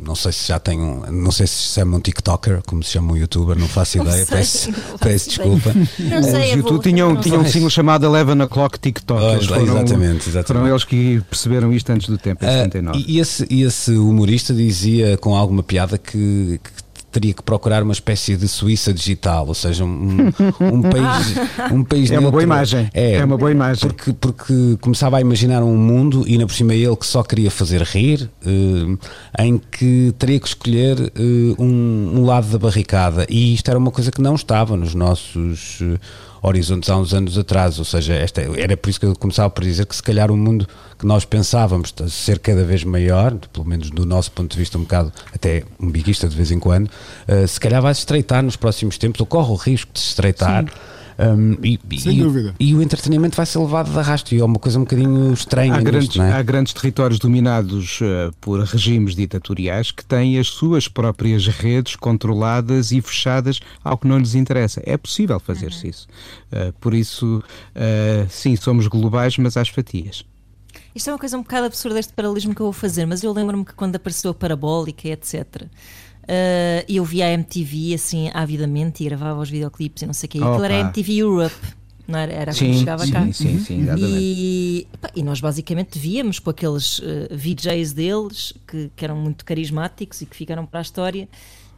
[0.03, 2.93] não sei se já tem um, não sei se se chama um TikToker, como se
[2.93, 5.73] chama um youtuber, não faço ideia, sei, peço, peço desculpa.
[5.75, 9.23] Não sei, Os YouTube tinham, tinham um single chamado Eleven O'Clock TikTok.
[9.23, 10.47] Oh, foram, exatamente, exatamente.
[10.47, 12.99] Foram eles que perceberam isto antes do tempo, em 79.
[12.99, 17.93] Uh, e, esse, esse humorista dizia com alguma piada que, que teria que procurar uma
[17.93, 20.29] espécie de Suíça digital, ou seja, um,
[20.61, 21.35] um país,
[21.73, 22.91] um país é uma boa imagem.
[22.93, 23.89] É, é, uma boa imagem.
[23.89, 27.51] Porque, porque começava a imaginar um mundo e ainda por cima ele que só queria
[27.51, 33.55] fazer rir, eh, em que teria que escolher eh, um, um, lado da barricada e
[33.55, 35.83] isto era uma coisa que não estava nos nossos
[36.43, 39.65] horizontes há uns anos atrás, ou seja, esta, era por isso que eu começava por
[39.65, 40.67] dizer que se calhar o mundo
[40.99, 44.83] que nós pensávamos ser cada vez maior, pelo menos do nosso ponto de vista um
[44.83, 48.57] bocado até um biguista de vez em quando, uh, se calhar vai se estreitar nos
[48.57, 50.65] próximos tempos, ou corre o risco de se estreitar.
[50.65, 52.55] Sim um, e, Sem e, dúvida.
[52.61, 55.75] E o entretenimento vai ser levado de arrasto e é uma coisa um bocadinho estranha.
[55.75, 56.33] Há, grandes, é?
[56.33, 62.93] há grandes territórios dominados uh, por regimes ditatoriais que têm as suas próprias redes controladas
[62.93, 64.81] e fechadas ao que não lhes interessa.
[64.87, 65.91] É possível fazer-se uhum.
[65.91, 66.09] isso.
[66.53, 67.43] Uh, por isso,
[67.75, 70.25] uh, sim, somos globais, mas às fatias.
[70.95, 73.33] Isto é uma coisa um bocado absurda, este paralelismo que eu vou fazer, mas eu
[73.33, 75.67] lembro-me que quando apareceu a parabólica, etc.,
[76.29, 80.31] Uh, eu via a MTV assim avidamente e gravava os videoclipes e não sei o
[80.31, 80.39] que.
[80.39, 81.57] Aquilo era a MTV Europe.
[82.07, 83.21] Não era, era sim, chegava sim, cá.
[83.33, 89.17] Sim, sim, e, e, nós basicamente víamos com aqueles uh, VJs deles que, que, eram
[89.17, 91.29] muito carismáticos e que ficaram para a história,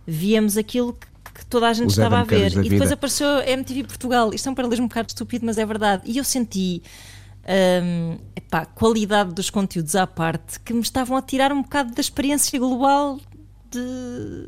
[0.06, 2.52] víamos aquilo que, que toda a gente Os estava a ver.
[2.64, 4.34] E depois apareceu a MTV Portugal.
[4.34, 6.02] Isto é um paralelismo um bocado estúpido, mas é verdade.
[6.06, 6.82] E eu senti.
[7.82, 12.00] Um, epá, qualidade dos conteúdos à parte que me estavam a tirar um bocado da
[12.00, 13.18] experiência global
[13.70, 14.46] de,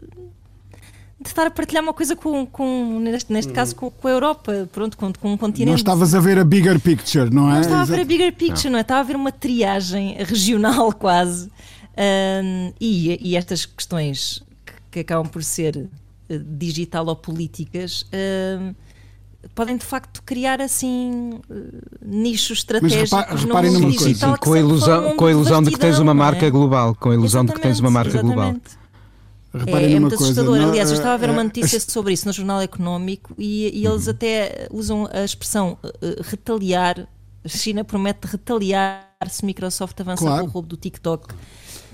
[1.21, 3.55] de estar a partilhar uma coisa com, com neste, neste hum.
[3.55, 5.69] caso, com, com, a Europa, pronto, com, com um continente.
[5.69, 7.55] Não estavas a ver a bigger picture, não é?
[7.55, 7.93] Não estava Exato.
[7.93, 8.83] a ver a bigger picture, não, não é?
[8.83, 11.51] Estava a ver uma triagem regional quase.
[11.97, 18.03] Um, e, e, estas questões que, que, acabam por ser uh, digital ou políticas.
[18.03, 18.75] Uh,
[19.55, 24.59] podem de facto criar assim uh, nichos estratégicos Mas repa no mundo digital com a
[24.59, 26.51] ilusão, com a ilusão de que tens uma marca é?
[26.51, 28.35] global, com a ilusão exatamente, de que tens uma marca exatamente.
[28.35, 28.82] global.
[29.55, 30.59] Reparem é, é muito coisa, assustador.
[30.59, 33.87] Não, Aliás, eu estava a ver uma notícia sobre isso no Jornal Económico e, e
[33.87, 34.12] eles uhum.
[34.12, 37.07] até usam a expressão uh, retaliar.
[37.45, 40.45] A China promete retaliar se Microsoft avançar claro.
[40.45, 41.35] com o roubo do TikTok.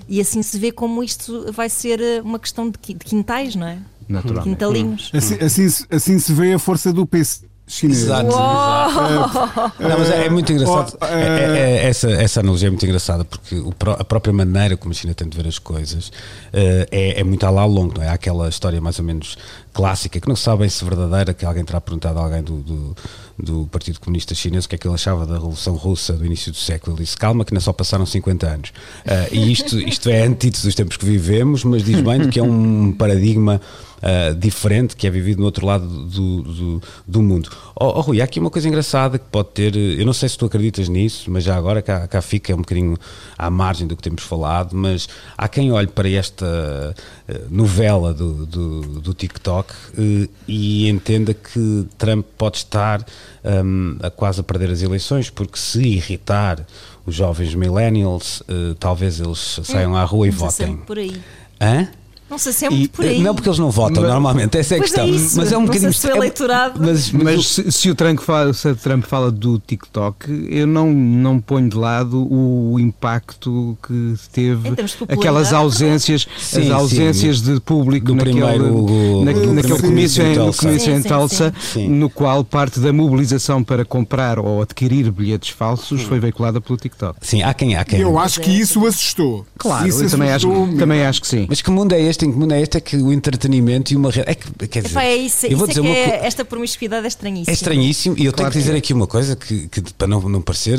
[0.09, 3.79] E assim se vê como isto vai ser eh, uma questão de quintais, não é?
[4.09, 4.49] Naturalmente.
[4.49, 5.11] Quintalinhos.
[5.13, 8.03] Assim, assim, assim se vê a força do PC chinês.
[8.03, 9.73] Exato, exato.
[9.79, 10.99] Não, mas é, é muito engraçado.
[11.03, 14.93] É, é, é, essa, essa analogia é muito engraçada porque o, a própria maneira como
[14.93, 18.03] a China tem de ver as coisas uh, é, é muito a lá longo, não
[18.03, 18.09] é?
[18.09, 19.37] Há aquela história mais ou menos
[19.73, 22.97] clássica que não sabem se verdadeira, que alguém terá perguntado a alguém do, do,
[23.39, 26.51] do, Partido Comunista Chinês o que é que ele achava da Revolução Russa do início
[26.51, 26.97] do século.
[26.97, 28.71] Ele disse: calma, que não só passaram 50 anos.
[28.71, 32.43] Uh, e isto, isto é antítese dos tempos que vivemos, mas diz bem que é
[32.43, 33.61] um paradigma
[33.99, 37.51] uh, diferente que é vivido no outro lado do, do, do mundo.
[37.75, 40.39] Oh, oh, Rui, há aqui uma coisa engraçada que pode ter, eu não sei se
[40.39, 42.97] tu acreditas nisso, mas já agora cá, cá fica um bocadinho
[43.37, 48.47] à margem do que temos falado, mas há quem olhe para esta uh, novela do,
[48.47, 53.05] do, do TikTok uh, e entenda que Trump pode estar
[53.45, 56.67] um, a quase a perder as eleições, porque se irritar
[57.07, 58.43] os jovens millennials,
[58.79, 60.77] talvez eles saiam à rua e votem.
[60.77, 61.19] Por aí.
[61.59, 61.89] Hã?
[62.31, 63.23] Não sei se é muito e, por aí.
[63.23, 65.05] Não, porque eles não votam mas, normalmente, essa é a questão.
[65.05, 65.93] É isso, mas é um bocadinho.
[65.93, 66.81] Se o eleitorado.
[66.81, 70.67] Mas, mas, mas se, se, o Trump fala, se o Trump fala do TikTok, eu
[70.67, 74.71] não, não ponho de lado o impacto que teve
[75.09, 77.55] aquelas ausências, sim, as ausências sim.
[77.55, 81.53] de público do naquele, primeiro, na, do naquele comício em, no comício em Tulsa,
[81.89, 87.19] no qual parte da mobilização para comprar ou adquirir bilhetes falsos foi veiculada pelo TikTok.
[87.23, 88.01] Sim, há quem há quem.
[88.01, 89.47] Eu acho que isso assustou.
[89.57, 91.47] Claro, isso eu também acho, também acho que sim.
[91.49, 92.18] Mas que mundo é este?
[92.25, 95.05] Em comum é este é que o entretenimento e uma é que, quer dizer, Epá,
[95.05, 97.53] é isso, eu vou é dizer é, esta promiscuidade é estranhíssima.
[97.53, 100.21] É estranhíssimo e eu claro tenho que dizer aqui uma coisa que, que para não,
[100.29, 100.79] não parecer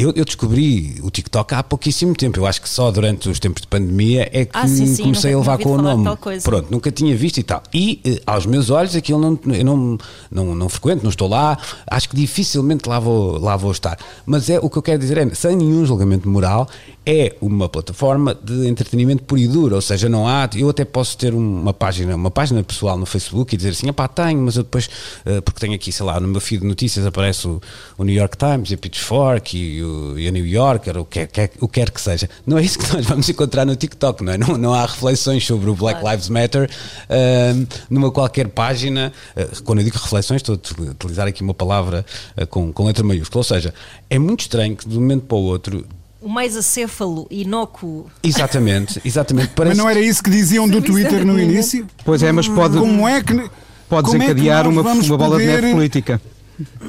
[0.00, 2.40] Eu, eu, descobri o TikTok há pouquíssimo tempo.
[2.40, 5.34] Eu acho que só durante os tempos de pandemia é que ah, sim, sim, comecei
[5.34, 6.08] a levar com o nome.
[6.42, 7.62] Pronto, nunca tinha visto e tal.
[7.72, 9.98] E eh, aos meus olhos aquilo não, eu não,
[10.30, 11.58] não, não frequento, não estou lá.
[11.86, 13.98] Acho que dificilmente lá vou, lá vou estar.
[14.24, 16.66] Mas é o que eu quero dizer é, sem nenhum julgamento moral,
[17.04, 21.16] é uma plataforma de entretenimento puro e duro, ou seja, não há, eu até posso
[21.16, 24.62] ter uma página, uma página pessoal no Facebook e dizer assim, pá, tenho, mas eu
[24.62, 24.86] depois,
[25.26, 27.60] uh, porque tenho aqui, sei lá, no meu feed de notícias aparece o,
[27.96, 29.86] o New York Times e a Pitchfork e, o,
[30.16, 32.28] e a New Yorker, o que, que, o que quer que seja.
[32.46, 34.38] Não é isso que nós vamos encontrar no TikTok, não é?
[34.38, 39.80] Não, não há reflexões sobre o Black Lives Matter uh, numa qualquer página, uh, quando
[39.80, 42.04] eu digo reflexões, estou a utilizar aqui uma palavra
[42.48, 43.74] com, com letra maiúscula, ou seja,
[44.08, 45.86] é muito estranho que de um momento para o outro
[46.20, 48.06] o mais acéfalo, inócuo.
[48.22, 49.52] Exatamente, exatamente.
[49.56, 49.76] Parece...
[49.76, 51.86] Mas não era isso que diziam do Twitter no início?
[52.04, 53.50] Pois é, mas pode, como é que,
[53.88, 56.20] pode desencadear é uma, uma bola de neve política.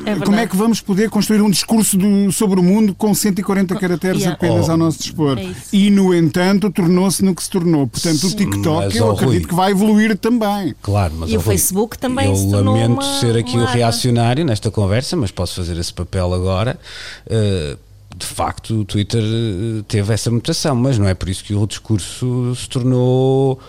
[0.05, 3.75] É como é que vamos poder construir um discurso do, sobre o mundo com 140
[3.75, 4.35] caracteres yeah.
[4.35, 4.71] apenas oh.
[4.71, 5.37] ao nosso dispor?
[5.37, 7.87] É e, no entanto, tornou-se no que se tornou.
[7.87, 8.27] Portanto, Sim.
[8.27, 10.75] o TikTok, mas, eu oh, acredito Rui, que vai evoluir também.
[10.81, 13.63] Claro, mas e oh, o Facebook também eu se tornou lamento uma, ser aqui uma...
[13.63, 16.79] o reacionário nesta conversa, mas posso fazer esse papel agora.
[17.27, 17.77] Uh,
[18.15, 21.65] de facto o Twitter eh, teve essa mutação, mas não é por isso que o
[21.65, 23.59] discurso se tornou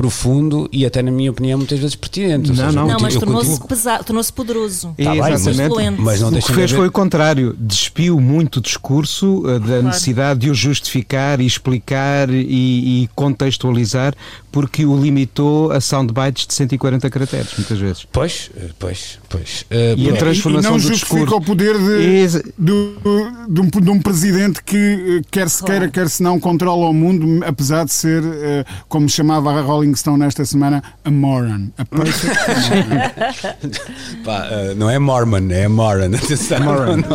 [0.00, 2.48] profundo e até na minha opinião muitas vezes pertinente.
[2.48, 4.94] Não, seja, não, não mas tornou-se pesado, tornou-se poderoso.
[4.96, 5.76] Tá Exatamente.
[5.76, 9.60] Bem, mas, mas não o que fez foi o contrário, despiu muito o discurso uh,
[9.60, 9.82] da claro.
[9.82, 14.14] necessidade de o justificar e explicar e, e, contextualizar
[14.50, 18.06] porque o limitou a soundbites de 140 caracteres, muitas vezes.
[18.10, 19.66] Pois, eh, pois, pois.
[19.70, 21.36] Uh, e a transformação e, e não do discurso...
[21.36, 26.22] o poder de, de, de, um, de, um, presidente que quer se queira, quer se
[26.22, 30.82] não, controla o mundo, apesar de ser, uh, como chamava a Rolling Stone nesta semana,
[31.04, 31.68] a moron.
[31.78, 31.84] A
[34.24, 36.10] Pá, uh, não é Mormon, é Moron.
[36.64, 36.96] Moron.
[36.96, 37.08] Não,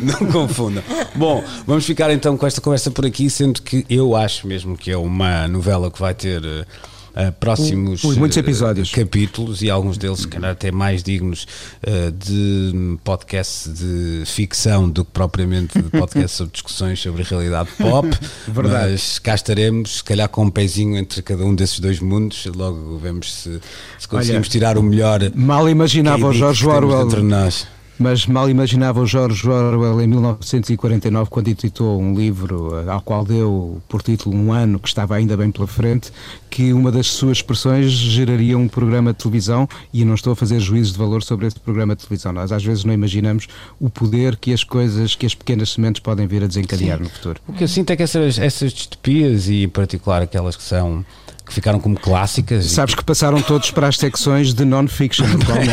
[0.00, 0.82] não, não confundam.
[1.14, 4.90] Bom, vamos ficar então com esta conversa por aqui, sendo que eu acho mesmo que
[4.90, 6.42] é uma novela que vai ter
[7.14, 8.90] uh, próximos muitos episódios.
[8.90, 11.46] capítulos e alguns deles, se calhar, até mais dignos
[11.86, 18.08] uh, de podcast de ficção do que propriamente de podcast sobre discussões sobre realidade pop.
[18.48, 18.92] Verdade.
[18.92, 22.46] Mas cá estaremos, se calhar, com um pezinho entre cada um desses dois mundos.
[22.46, 23.60] Logo vemos se,
[23.98, 25.20] se conseguimos Olha, tirar o melhor.
[25.34, 27.06] Mal imaginava o Jorge Orwell.
[27.06, 27.66] Entre nós
[28.00, 33.26] mas mal imaginava o George Orwell em 1949, quando editou um livro eh, ao qual
[33.26, 36.10] deu por título Um Ano que estava ainda bem pela frente,
[36.48, 40.58] que uma das suas expressões geraria um programa de televisão e não estou a fazer
[40.60, 42.32] juízos de valor sobre esse programa de televisão.
[42.32, 46.26] Nós às vezes não imaginamos o poder que as coisas, que as pequenas sementes podem
[46.26, 47.04] vir a desencadear Sim.
[47.04, 47.38] no futuro.
[47.46, 51.04] O que eu sinto é que essas, essas distopias e em particular aquelas que são
[51.50, 52.66] que ficaram como clássicas.
[52.70, 55.26] Sabes que passaram todos para as secções de non-fiction,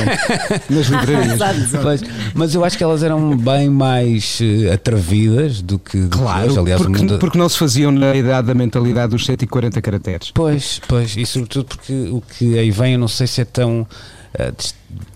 [0.70, 1.40] nas livrarias.
[1.84, 6.82] mas, mas eu acho que elas eram bem mais uh, atrevidas do que claro, aliás,
[6.82, 7.20] porque, mundo...
[7.20, 10.32] porque não se faziam na idade da mentalidade dos 140 caracteres.
[10.34, 13.88] Pois, pois, e sobretudo porque o que aí vem, eu não sei se é tão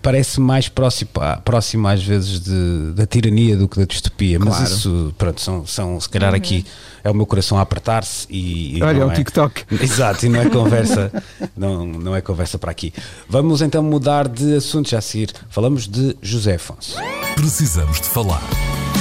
[0.00, 1.10] parece mais próximo,
[1.44, 4.60] próximo às vezes de, da tirania do que da distopia, claro.
[4.60, 6.36] mas isso, pronto, são, são se calhar uhum.
[6.36, 6.64] aqui
[7.04, 8.82] é o meu coração a apertar-se e, e.
[8.82, 9.64] Olha, é um é, TikTok.
[9.82, 11.12] Exato, e não é conversa,
[11.56, 12.92] não, não é conversa para aqui.
[13.28, 15.32] Vamos então mudar de assunto já a seguir.
[15.48, 16.96] Falamos de José Afonso.
[17.34, 18.42] Precisamos de falar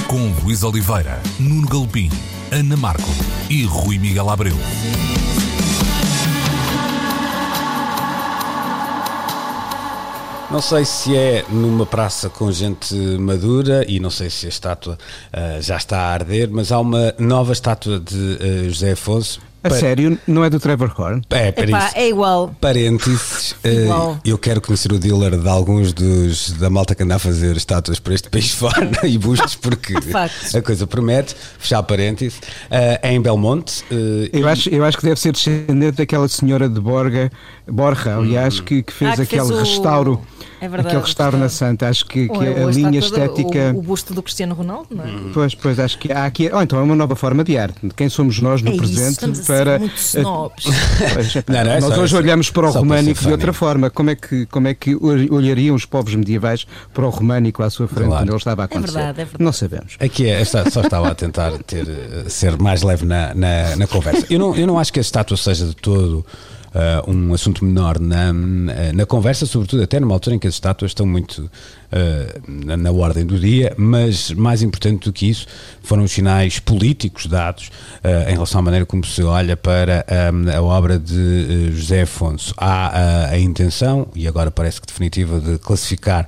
[0.08, 2.10] com Luís Oliveira, Nuno Galpim,
[2.52, 3.10] Ana Marco
[3.50, 4.56] e Rui Miguel Abreu.
[10.52, 14.98] Não sei se é numa praça com gente madura e não sei se a estátua
[15.34, 19.40] uh, já está a arder, mas há uma nova estátua de uh, José Afonso.
[19.63, 20.17] A pa sério?
[20.28, 21.21] Não é do Trevor Horn?
[21.30, 22.56] É, Epá, é igual.
[22.60, 27.19] Parênteses, uh, eu quero conhecer o dealer de alguns dos da malta que anda a
[27.19, 29.93] fazer estátuas para este país fora e bustos, porque
[30.58, 31.36] a coisa promete.
[31.60, 32.39] Fechar parênteses.
[32.39, 33.84] Uh, é em Belmonte.
[33.91, 34.50] Uh, eu, e...
[34.50, 37.32] acho, eu acho que deve ser descendente daquela senhora de Borga,
[37.67, 38.63] Borja, aliás, hum.
[38.63, 39.60] que, que fez ah, que aquele fez o...
[39.60, 40.21] restauro.
[40.62, 40.89] É verdade.
[40.89, 43.74] Aquele restauro na Santa, acho que, que a linha estética.
[43.74, 45.08] O, o, busto do Cristiano Ronaldo, não é?
[45.08, 45.32] Hum.
[45.34, 46.52] Pois, pois, acho que há aqui.
[46.54, 47.80] Ou então é uma nova forma de arte.
[47.95, 49.80] Quem somos nós no é presente isso, para.
[49.80, 50.65] Muito snobs.
[51.13, 53.89] Pois, não, não, é nós hoje olhamos para o românico de outra forma.
[53.89, 57.88] Como é, que, como é que olhariam os povos medievais para o românico à sua
[57.88, 58.21] frente claro.
[58.24, 58.91] quando ele estava a é acontecer?
[58.91, 59.43] É verdade, é verdade.
[59.43, 59.95] Não sabemos.
[60.00, 63.88] Aqui é, esta, só estava a tentar ter, eh, ser mais leve na, na, na
[63.88, 64.28] conversa.
[64.30, 66.24] Eu não, eu não acho que a estátua seja de todo
[66.74, 68.34] uh, um assunto menor na,
[68.94, 71.50] na conversa, sobretudo até numa altura em que as estátuas estão muito uh,
[72.48, 75.48] na, na, ordem do dia, mas mais importante do que isso
[75.84, 77.70] foram os sinais políticos dados
[78.04, 82.54] uh, em relação à maneira como se olha para um, a obra de José Afonso.
[82.58, 86.28] Há a intenção, e agora parece que definitiva, de classificar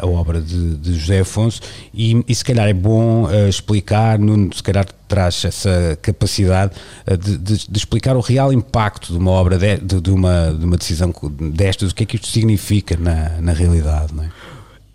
[0.00, 1.60] a obra de, de, José Afonso
[1.94, 6.72] e, e, se calhar é bom uh, explicar, Nuno, se calhar traz essa capacidade
[7.06, 10.64] uh, de, de, de, explicar o real impacto de uma obra, de, de, uma, de
[10.64, 11.14] uma decisão
[11.52, 14.28] destas, o que é que isto significa na, na realidade, não é?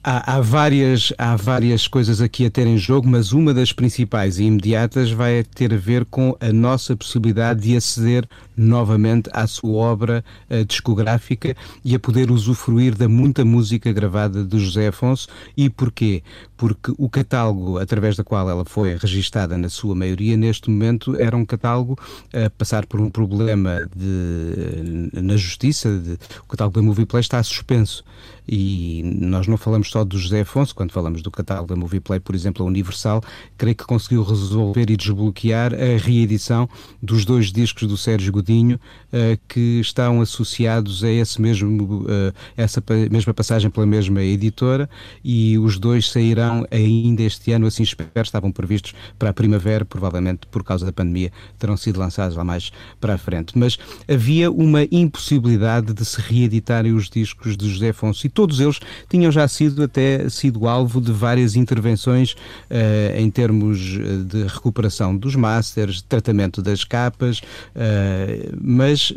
[0.10, 4.40] Há, há, várias, há várias coisas aqui a ter em jogo, mas uma das principais
[4.40, 9.74] e imediatas vai ter a ver com a nossa possibilidade de aceder novamente à sua
[9.74, 15.28] obra uh, discográfica e a poder usufruir da muita música gravada de José Afonso.
[15.58, 16.24] E porquê?
[16.56, 21.36] Porque o catálogo através da qual ela foi registada, na sua maioria, neste momento, era
[21.36, 22.00] um catálogo
[22.34, 26.00] a passar por um problema de, na justiça.
[26.00, 28.06] De, o catálogo da Movieplay está suspenso.
[28.48, 32.34] E nós não falamos só do José Afonso, quando falamos do catálogo da Movieplay, por
[32.34, 33.22] exemplo, a Universal,
[33.58, 36.70] creio que conseguiu resolver e desbloquear a reedição
[37.02, 42.82] dos dois discos do Sérgio Godinho uh, que estão associados a esse mesmo, uh, essa
[43.12, 44.90] mesma passagem pela mesma editora
[45.24, 50.48] e os dois sairão ainda este ano, assim espero, estavam previstos para a primavera, provavelmente
[50.50, 53.58] por causa da pandemia terão sido lançados lá mais para a frente.
[53.58, 58.80] Mas havia uma impossibilidade de se reeditarem os discos de José Afonso todos eles
[59.10, 65.18] tinham já sido até sido alvo de várias intervenções uh, em termos eh, de recuperação
[65.18, 69.12] dos masters, tratamento das capas, uh, mas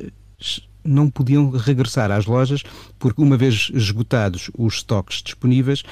[0.82, 2.62] não podiam regressar às lojas
[2.98, 5.82] porque, uma vez esgotados os estoques disponíveis,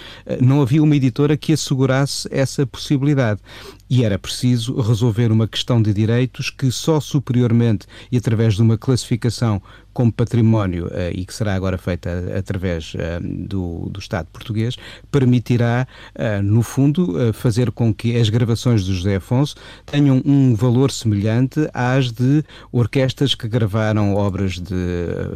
[0.40, 3.42] não havia uma editora que assegurasse essa possibilidade.
[3.90, 8.78] E era preciso resolver uma questão de direitos que só superiormente e através de uma
[8.78, 9.60] classificação
[9.92, 14.76] como património uh, e que será agora feita através uh, do, do Estado português,
[15.10, 20.90] permitirá, uh, no fundo, fazer com que as gravações de José Afonso tenham um valor
[20.90, 24.74] semelhante às de orquestras que gravaram obras de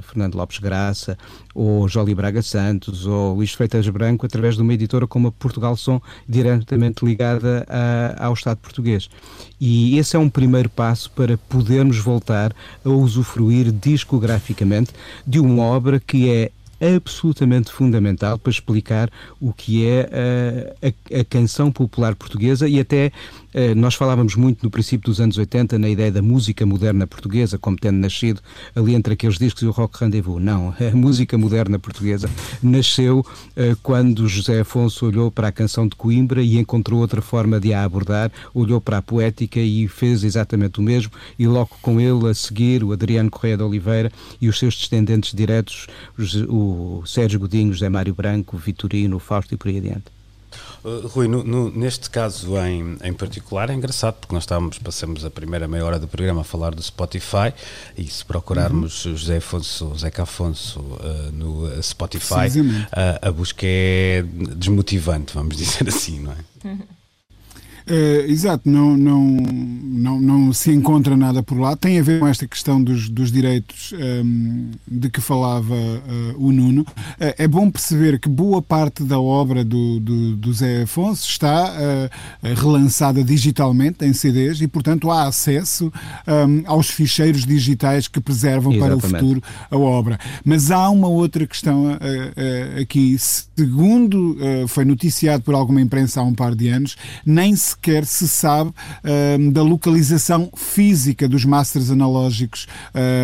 [0.03, 1.16] Fernando Lopes Graça
[1.55, 5.76] ou Jolie Braga Santos ou Luís Freitas Branco através de uma editora como a Portugal
[5.76, 9.09] Som, diretamente ligada a, ao Estado português.
[9.65, 12.53] E esse é um primeiro passo para podermos voltar
[12.85, 14.91] a usufruir discograficamente
[15.25, 16.51] de uma obra que é
[16.97, 19.09] absolutamente fundamental para explicar
[19.41, 20.11] o que é
[20.83, 23.13] a, a, a canção popular portuguesa e até eh,
[23.76, 27.76] nós falávamos muito no princípio dos anos 80 na ideia da música moderna portuguesa, como
[27.76, 28.40] tendo nascido
[28.74, 30.42] ali entre aqueles discos e o Rock Rendezvous.
[30.42, 32.30] Não, a música moderna portuguesa
[32.62, 33.24] nasceu
[33.57, 37.74] eh, quando José Afonso olhou para a canção de Coimbra e encontrou outra forma de
[37.74, 42.28] a abordar, olhou para a poética e fez exatamente o mesmo, e logo com ele
[42.28, 45.86] a seguir o Adriano Correia de Oliveira e os seus descendentes diretos,
[46.48, 50.22] o Sérgio Godinho, José Mário Branco, o Vitorino, o Fausto e por aí adiante.
[50.85, 55.24] Uh, Rui, no, no, neste caso em, em particular é engraçado porque nós estávamos, passamos
[55.24, 57.53] a primeira meia hora do programa a falar do Spotify
[57.97, 59.16] e se procurarmos uhum.
[59.16, 64.22] José Afonso, Zeca Afonso uh, no Spotify, uh, a busca é
[64.57, 66.37] desmotivante, vamos dizer assim, não é?
[66.64, 66.78] Uhum.
[67.89, 71.76] Uh, exato, não, não, não, não se encontra nada por lá.
[71.76, 76.37] Tem a ver com esta questão dos, dos direitos um, ehm, de que falava uh,
[76.37, 76.83] o Nuno.
[76.83, 81.72] Uh, é bom perceber que boa parte da obra do, do, do Zé Afonso está
[82.43, 85.93] relançada digitalmente em CDs e, portanto, há acesso
[86.26, 89.01] um, ehm, aos ficheiros digitais que preservam Exatamente.
[89.01, 90.18] para o futuro a obra.
[90.45, 91.99] Mas há uma outra questão
[92.80, 93.16] aqui.
[93.18, 94.37] Segundo
[94.68, 98.73] foi noticiado por alguma imprensa há um par de anos, nem se sequer se sabe
[99.39, 102.66] um, da localização física dos masters analógicos,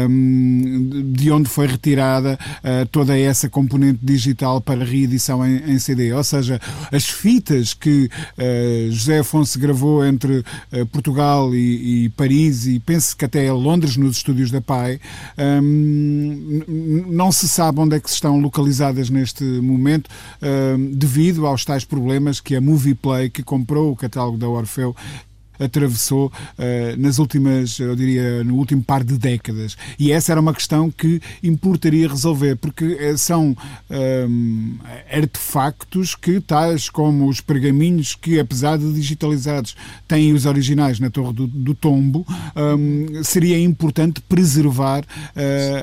[0.09, 6.13] um, de onde foi retirada uh, toda essa componente digital para reedição em, em CD.
[6.13, 6.61] Ou seja,
[6.93, 13.17] as fitas que uh, José Afonso gravou entre uh, Portugal e, e, Paris e penso
[13.17, 15.01] que até Londres, nos estúdios da PAI,
[15.63, 20.11] um, não se sabe onde é que estão localizadas neste momento,
[20.91, 24.95] devido aos tais problemas que a Movieplay, que comprou o catálogo da Orfeu
[25.59, 29.77] atravessou uh, nas últimas, eu diria, no último par de décadas.
[29.99, 33.57] E essa era uma questão que importaria resolver, porque eh, são
[33.91, 39.77] um, eh, artefactos que, tais como os pergaminhos, que apesar de digitalizados
[40.07, 42.27] têm os originais na Torre do, do Tombo,
[42.57, 45.05] um, seria importante preservar uh,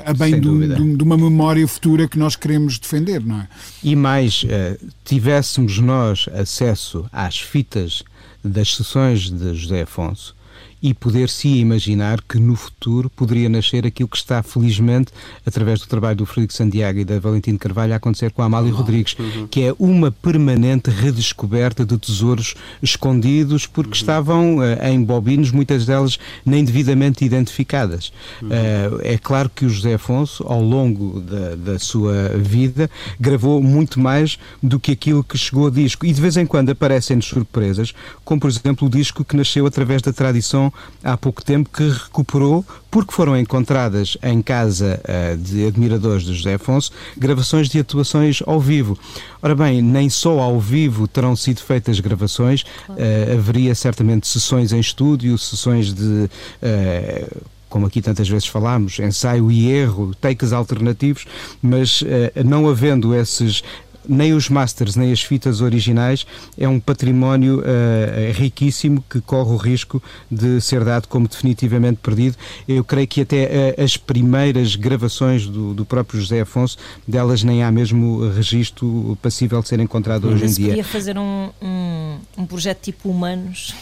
[0.09, 3.47] a bem do, do, de uma memória futura que nós queremos defender, não é?
[3.83, 8.03] E mais, uh, tivéssemos nós acesso às fitas
[8.45, 10.35] das sessões de José Afonso
[10.81, 15.11] e poder-se imaginar que no futuro poderia nascer aquilo que está felizmente
[15.45, 18.75] através do trabalho do Frederico Santiago e da Valentina Carvalho a acontecer com a Amália.
[18.75, 19.47] Rodrigues, uhum.
[19.47, 23.95] que é uma permanente redescoberta de tesouros escondidos porque uhum.
[23.95, 28.11] estavam uh, em bobinos, muitas delas nem devidamente identificadas.
[28.41, 33.99] Uh, é claro que o José Afonso, ao longo da, da sua vida, gravou muito
[33.99, 37.93] mais do que aquilo que chegou a disco e de vez em quando aparecem-nos surpresas,
[38.23, 40.64] como por exemplo o disco que nasceu através da tradição
[41.03, 46.53] há pouco tempo que recuperou porque foram encontradas em casa uh, de admiradores de José
[46.53, 48.97] Afonso gravações de atuações ao vivo.
[49.41, 54.79] Ora bem, nem só ao vivo terão sido feitas gravações, uh, haveria certamente sessões em
[54.79, 56.29] estúdio, sessões de.
[56.61, 57.41] Uh,
[57.75, 61.25] como aqui tantas vezes falámos, ensaio e erro, takes alternativos,
[61.61, 62.05] mas uh,
[62.45, 63.63] não havendo esses,
[64.07, 66.25] nem os masters nem as fitas originais
[66.57, 72.37] é um património uh, riquíssimo que corre o risco de ser dado como definitivamente perdido.
[72.67, 76.77] Eu creio que até uh, as primeiras gravações do, do, próprio José Afonso,
[77.07, 80.67] delas nem há mesmo registro passível de ser encontrado hoje em dia.
[80.69, 83.73] podia fazer um, um, um projeto tipo Humanos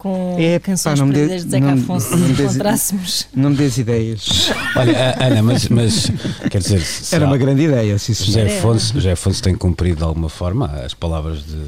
[0.00, 3.28] com é, canções pá, perdidas de Zeca Afonso não, se encontrássemos.
[3.34, 4.50] Não me des ideias.
[4.74, 6.10] Olha, Ana, mas, mas
[6.50, 6.82] quer dizer.
[7.12, 10.94] Era uma grande ideia, sim, José Afonso, José Afonso tem cumprido de alguma forma as
[10.94, 11.58] palavras de,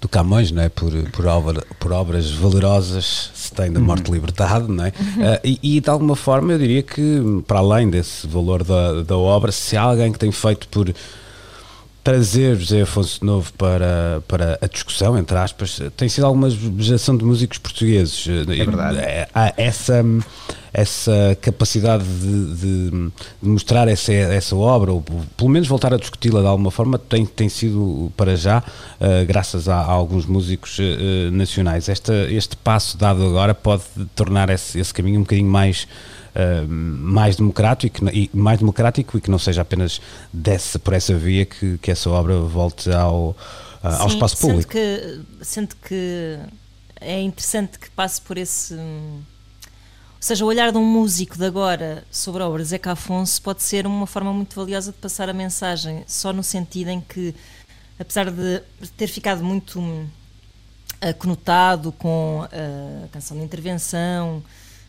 [0.00, 0.68] do Camões, não é?
[0.68, 4.14] Por, por, obra, por obras valerosas se tem da morte uhum.
[4.14, 4.92] libertado, não é?
[4.98, 5.22] Uhum.
[5.22, 9.16] Uh, e, e, de alguma forma eu diria que, para além desse valor da, da
[9.16, 10.92] obra, se há alguém que tem feito por
[12.02, 17.24] trazer José Afonso Novo para, para a discussão, entre aspas, tem sido alguma geração de
[17.24, 18.26] músicos portugueses.
[18.28, 18.98] É verdade.
[18.98, 20.02] É, há essa,
[20.72, 23.10] essa capacidade de, de, de,
[23.42, 25.02] mostrar essa, essa obra, ou
[25.36, 29.68] pelo menos voltar a discuti-la de alguma forma, tem, tem sido para já, uh, graças
[29.68, 31.88] a, a, alguns músicos uh, nacionais.
[31.88, 33.82] Esta, este passo dado agora pode
[34.14, 35.86] tornar esse, esse caminho um bocadinho mais
[36.38, 40.00] uh, mais democrático e mais democrático e que não seja apenas
[40.32, 43.36] desse por essa via que, que essa obra volte ao, uh,
[43.82, 44.70] Sim, ao espaço público.
[44.70, 46.38] Que, sendo que
[47.00, 52.04] é interessante que passe por esse ou seja, o olhar de um músico de agora
[52.10, 55.32] sobre a obra de Zeca Afonso pode ser uma forma muito valiosa de passar a
[55.32, 57.32] mensagem, só no sentido em que,
[58.00, 58.60] apesar de
[58.96, 64.42] ter ficado muito uh, conotado com a canção de intervenção,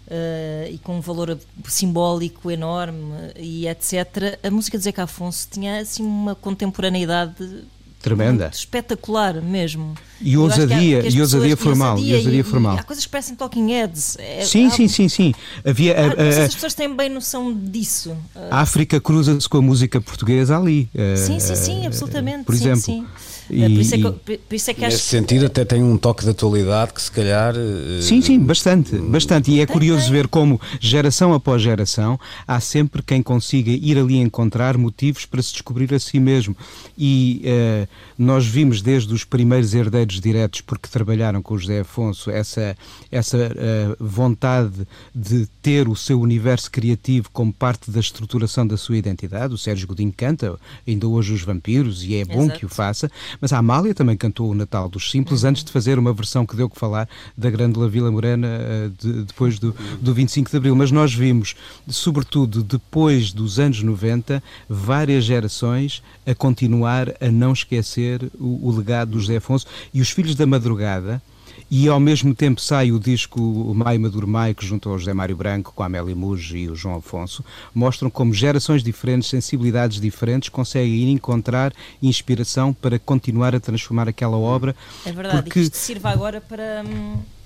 [0.09, 1.37] uh, e com um valor
[1.67, 4.39] simbólico enorme e etc.
[4.43, 7.63] A música de Zeca Afonso tinha assim uma contemporaneidade
[8.01, 9.93] tremenda, espetacular mesmo.
[10.21, 12.77] E ousadia, e ousadia formal, e ousadia formal.
[12.77, 14.17] Há coisas que parecem Talking Heads.
[14.19, 15.33] É, sim, há, sim, sim, sim.
[15.65, 18.15] Havia, há, a, a, as pessoas têm bem noção disso.
[18.49, 20.89] A África cruza-se com a música portuguesa ali.
[21.15, 22.45] Sim, sim, sim, absolutamente.
[22.45, 22.81] Por exemplo.
[22.81, 23.28] Sim, sim.
[23.49, 25.05] E, por, isso é que, por isso é que nesse acho...
[25.05, 29.51] sentido até tem um toque de atualidade que se calhar eh, sim, sim, bastante, bastante.
[29.51, 34.77] E é curioso ver como geração após geração há sempre quem consiga ir ali encontrar
[34.77, 36.55] motivos para se descobrir a si mesmo.
[36.97, 37.87] E uh,
[38.17, 42.75] nós vimos desde os primeiros herdeiros diretos porque trabalharam com o José Afonso essa,
[43.11, 48.97] essa uh, vontade de ter o seu universo criativo como parte da estruturação da sua
[48.97, 52.59] identidade, o Sérgio Godinho canta ainda hoje os vampiros e é bom Exato.
[52.59, 53.11] que o faça,
[53.41, 56.55] mas a Amália também cantou o Natal dos Simples antes de fazer uma versão que
[56.55, 60.75] deu que falar da Grande Vila Morena eh, de, depois do, do 25 de Abril.
[60.75, 61.55] Mas nós vimos,
[61.87, 69.11] sobretudo depois dos anos 90, várias gerações a continuar a não esquecer o, o legado
[69.11, 71.21] do José Afonso e os Filhos da Madrugada
[71.69, 73.39] e ao mesmo tempo sai o disco
[73.75, 76.75] Maio Maduro Maio, que junto ao José Mário Branco, com a Amélia Muge e o
[76.75, 77.43] João Afonso,
[77.73, 84.75] mostram como gerações diferentes, sensibilidades diferentes, conseguem encontrar inspiração para continuar a transformar aquela obra.
[85.05, 85.49] É verdade, porque...
[85.49, 86.83] e que isto sirva agora para...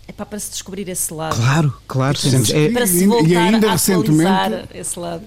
[0.06, 1.36] É para, para se descobrir esse lado.
[1.36, 2.18] Claro, claro.
[2.54, 5.24] É, para se voltar e ainda a recentemente, esse lado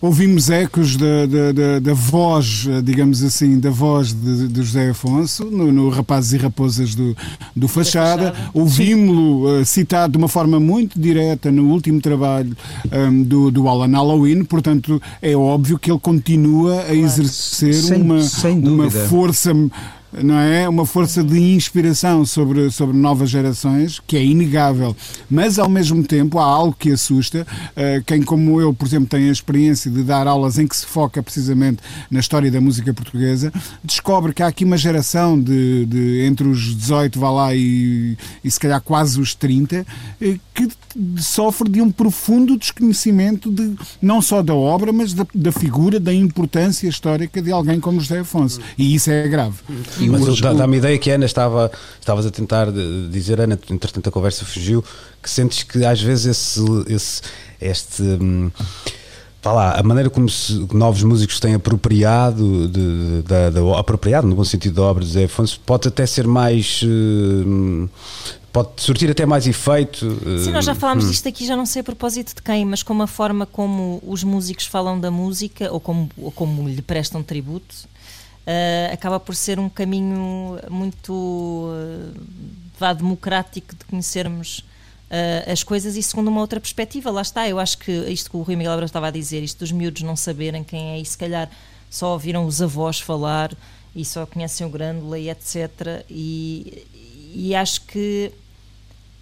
[0.00, 5.44] ouvimos ecos da, da, da, da, voz, digamos assim, da voz de, de José Afonso
[5.44, 7.16] no, no, Rapazes e Raposas do,
[7.54, 8.34] do Fachada.
[8.54, 12.56] Ouvimos-lo uh, citado de uma forma muito direta no último trabalho
[12.90, 18.22] um, do, do Alan Halloween, portanto é óbvio que ele continua a exercer sem, uma,
[18.22, 19.52] sem uma força
[20.12, 20.68] não é?
[20.68, 24.96] Uma força de inspiração sobre, sobre novas gerações, que é inegável.
[25.30, 27.46] Mas, ao mesmo tempo, há algo que assusta.
[27.76, 30.86] Uh, quem, como eu, por exemplo, tem a experiência de dar aulas em que se
[30.86, 33.52] foca precisamente na história da música portuguesa,
[33.84, 38.50] descobre que há aqui uma geração de, de entre os 18, vá lá, e, e
[38.50, 39.86] se calhar quase os 30,
[40.20, 40.36] eh,
[40.66, 46.00] que sofre de um profundo desconhecimento de, não só da obra, mas da, da figura,
[46.00, 48.60] da importância histórica de alguém como José Afonso.
[48.76, 49.56] E isso é grave.
[49.98, 52.66] Mas dá-me ideia que a Ana estava, estavas a tentar
[53.10, 54.84] dizer, Ana, entretanto a conversa fugiu,
[55.22, 57.22] que sentes que às vezes esse, esse
[57.60, 58.02] este.
[58.02, 58.50] Hum,
[59.40, 64.26] Tá lá, a maneira como se, novos músicos têm apropriado, de, de, de, de, apropriado
[64.26, 66.82] no bom sentido da obra de Zé Afonso, pode até ser mais.
[66.82, 67.88] Uh,
[68.52, 70.18] pode surtir até mais efeito.
[70.44, 71.10] Sim, nós já falámos hum.
[71.10, 74.24] disto aqui, já não sei a propósito de quem, mas como a forma como os
[74.24, 77.74] músicos falam da música ou como, ou como lhe prestam tributo,
[78.46, 84.64] uh, acaba por ser um caminho muito uh, democrático de conhecermos
[85.10, 87.10] uh, as coisas e segundo uma outra perspectiva.
[87.10, 89.58] Lá está, eu acho que isto que o Rui Miguel Abreu estava a dizer, isto
[89.60, 91.48] dos miúdos não saberem quem é e se calhar
[91.88, 93.52] só ouviram os avós falar
[93.94, 96.04] e só conhecem o Grândola e etc.
[96.08, 96.86] E,
[97.34, 98.32] e acho que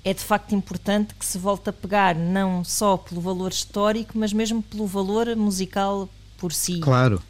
[0.04, 4.32] é de facto importante que se volte a pegar não só pelo valor histórico, mas
[4.32, 6.80] mesmo pelo valor musical por si.
[6.80, 7.22] Claro.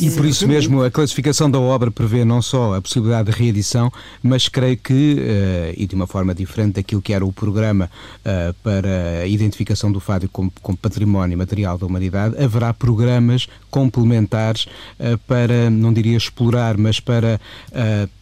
[0.00, 3.92] E por isso mesmo a classificação da obra prevê não só a possibilidade de reedição,
[4.22, 7.90] mas creio que, uh, e de uma forma diferente daquilo que era o programa
[8.20, 14.66] uh, para a identificação do fado como, como, património material da humanidade, haverá programas complementares
[15.00, 17.40] uh, para, não diria explorar, mas para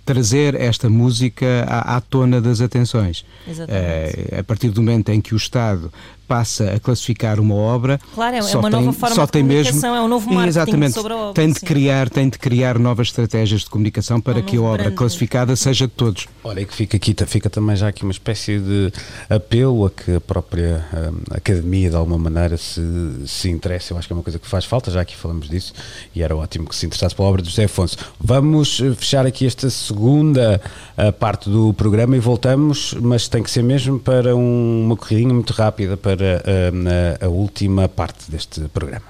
[0.05, 3.25] trazer esta música à, à tona das atenções.
[3.47, 4.35] Exatamente.
[4.39, 5.93] a partir do momento em que o Estado
[6.27, 8.01] passa a classificar uma obra.
[8.15, 10.93] Claro, é uma nova forma só de tem comunicação, mesmo, é um novo marketing exatamente,
[10.95, 11.35] sobre a obra.
[11.35, 14.85] Tem de, criar, tem de criar novas estratégias de comunicação para um que a obra
[14.85, 14.95] brand.
[14.95, 16.27] classificada seja de todos.
[16.43, 18.93] Olha, e que fica aqui, fica também já aqui uma espécie de
[19.29, 22.81] apelo a que a própria um, academia, de alguma maneira, se,
[23.27, 23.91] se interesse.
[23.91, 25.73] Eu acho que é uma coisa que faz falta, já aqui falamos disso,
[26.15, 27.97] e era ótimo que se interessasse pela obra de José Afonso.
[28.19, 30.61] Vamos eh, fechar aqui esta segunda
[30.97, 35.35] uh, parte do programa e voltamos, mas tem que ser mesmo para um, uma corridinha
[35.35, 39.07] muito rápida para para a, a, a última parte deste programa.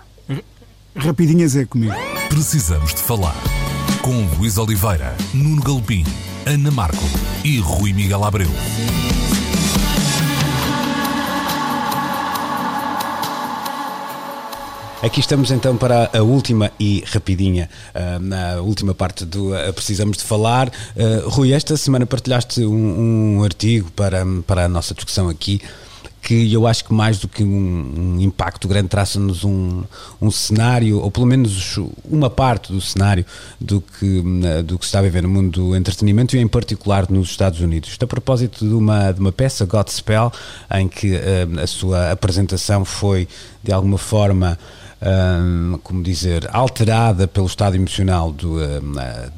[0.97, 1.95] Rapidinhas é comigo.
[2.29, 3.37] Precisamos de falar
[4.01, 6.05] com Luís Oliveira, Nuno Galpim,
[6.47, 7.05] Ana Marco
[7.45, 8.49] e Rui Miguel Abreu.
[15.03, 17.69] Aqui estamos então para a última e rapidinha,
[18.23, 20.69] na última parte do uh, Precisamos de Falar.
[20.69, 25.61] Uh, Rui, esta semana partilhaste um, um, artigo para, para a nossa discussão aqui
[26.25, 29.85] que eu acho que mais do que um, um impacto grande traça-nos um,
[30.21, 33.27] um cenário, ou pelo menos uma parte do cenário
[33.61, 34.23] do que,
[34.65, 37.61] do que se está a viver no mundo do entretenimento e em particular nos Estados
[37.61, 37.91] Unidos.
[37.91, 40.33] Isto a propósito de uma, de uma peça, Godspell,
[40.73, 43.29] em que uh, a sua apresentação foi
[43.63, 44.59] de alguma forma
[45.05, 48.95] um, como dizer, alterada pelo estado emocional do, um,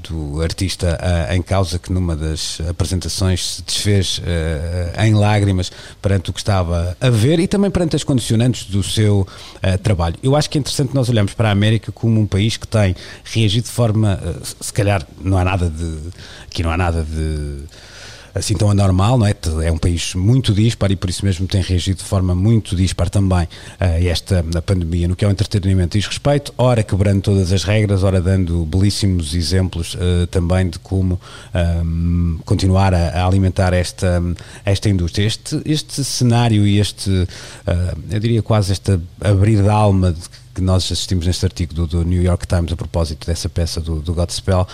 [0.09, 6.31] do artista uh, em causa, que numa das apresentações se desfez uh, em lágrimas perante
[6.31, 9.27] o que estava a ver e também perante as condicionantes do seu
[9.83, 10.17] trabalho.
[10.23, 12.95] Eu acho que é interessante nós olharmos para a América como um país que tem
[13.25, 14.21] reagido de forma,
[14.61, 15.99] se calhar não há nada de,
[16.45, 17.65] aqui não há nada de
[18.37, 19.35] assim tão anormal, não é?
[19.65, 23.09] É um país muito dispar e por isso mesmo tem reagido de forma muito dispar
[23.09, 23.49] também
[23.81, 28.21] a esta pandemia no que ao entretenimento diz respeito, ora quebrando todas as regras, ora
[28.21, 31.21] dando belíssimos exemplos uh, também de como
[31.85, 34.23] um, continuar a, a, alimentar esta,
[34.65, 35.27] esta indústria.
[35.27, 37.27] Este, este cenário e este, uh,
[38.11, 40.21] eu diria quase este abrir da alma de
[40.57, 44.01] que nós assistimos neste artigo do, do, New York Times a propósito dessa peça do,
[44.01, 44.67] do Godspell,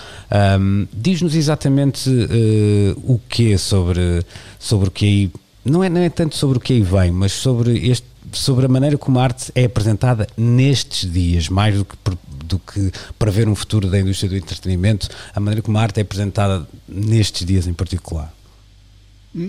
[0.61, 4.24] um, diz-nos exatamente uh, o que sobre,
[4.61, 5.33] sobre o que aí,
[5.64, 8.68] não é, não é tanto sobre o que aí vem, mas sobre, este, sobre a
[8.68, 11.97] maneira como a arte é apresentada nestes dias, mais do que,
[12.45, 12.93] do que
[13.33, 17.45] ver um futuro da indústria do entretenimento, a maneira como a arte é apresentada nestes
[17.45, 18.33] dias em particular.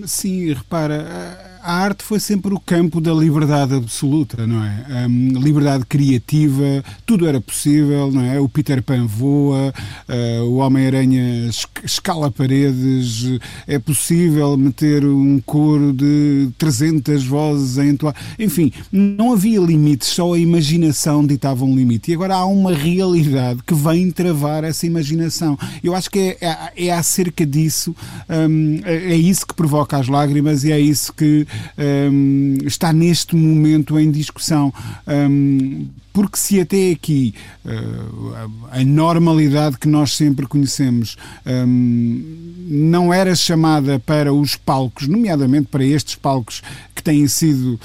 [0.07, 5.07] Sim, repara a arte foi sempre o campo da liberdade absoluta, não é?
[5.07, 8.37] Um, liberdade criativa, tudo era possível, não é?
[8.39, 9.73] O Peter Pan voa,
[10.09, 11.49] uh, o Homem-Aranha
[11.83, 18.15] escala paredes, é possível meter um coro de 300 vozes a entoar.
[18.37, 22.11] Enfim, não havia limites, só a imaginação ditava um limite.
[22.11, 25.57] E agora há uma realidade que vem travar essa imaginação.
[25.81, 27.95] Eu acho que é, é, é acerca disso,
[28.29, 31.47] um, é, é isso que provoca as lágrimas e é isso que
[31.77, 34.73] um, está neste momento em discussão.
[35.07, 37.33] Um, porque se até aqui
[37.65, 45.67] uh, a normalidade que nós sempre conhecemos um, não era chamada para os palcos, nomeadamente
[45.67, 46.61] para estes palcos
[46.95, 47.79] que têm sido uh,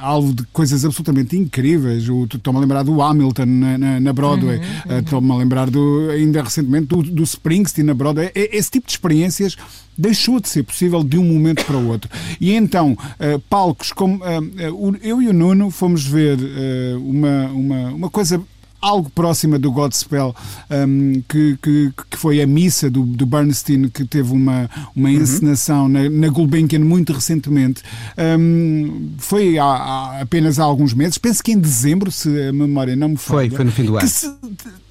[0.00, 2.04] alvo de coisas absolutamente incríveis.
[2.34, 4.98] Estou-me a lembrar do Hamilton na, na, na Broadway, uhum, uhum.
[4.98, 8.30] estou-me uh, a lembrar do, ainda recentemente do, do Springsteen na Broadway.
[8.34, 9.56] Esse tipo de experiências
[9.96, 12.10] deixou de ser possível de um momento para o outro.
[12.40, 14.20] E então, uh, palcos como.
[15.02, 16.38] Eu e o Nuno fomos ver
[16.98, 18.42] uma, uma, uma coisa
[18.82, 20.34] algo próxima do Godspell,
[20.68, 25.14] um, que, que, que, foi a missa do, do Bernstein, que teve uma, uma uhum.
[25.14, 27.80] encenação na, na Gulbenkian muito recentemente.
[28.18, 32.96] Um, foi há, há, apenas há alguns meses, penso que em dezembro, se a memória
[32.96, 33.48] não me falha.
[33.48, 34.08] Foi, foi no fim do ano.
[34.08, 34.34] Se,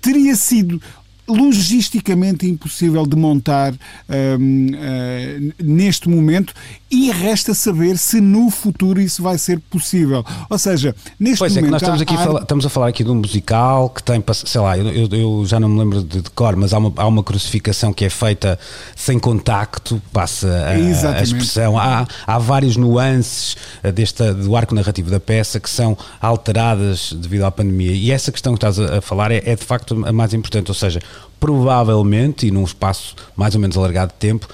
[0.02, 0.82] teria sido
[1.28, 6.54] logisticamente impossível de montar um, uh, eh, neste momento
[6.92, 10.26] e resta saber se no futuro isso vai ser possível.
[10.50, 11.64] Ou seja, neste pois momento.
[11.64, 12.18] É que nós estamos, aqui há...
[12.18, 15.58] fala, estamos a falar aqui de um musical que tem, sei lá, eu, eu já
[15.58, 18.60] não me lembro de, de, cor, mas há uma, há uma crucificação que é feita
[18.94, 21.78] sem contacto, passa a, a expressão.
[21.80, 27.46] Há, há várias nuances eh, desta, do arco narrativo da peça que são alteradas devido
[27.46, 27.94] à pandemia.
[27.94, 30.70] E essa questão que estás a, a falar é, é de facto a mais importante,
[30.70, 31.00] ou seja,
[31.40, 34.48] provavelmente, e num espaço mais ou menos alargado de tempo,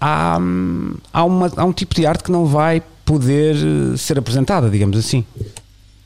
[0.00, 0.38] há,
[1.12, 4.96] há, uma, há um tipo de arte que não vai poder eh, ser apresentada, digamos
[4.96, 5.24] assim.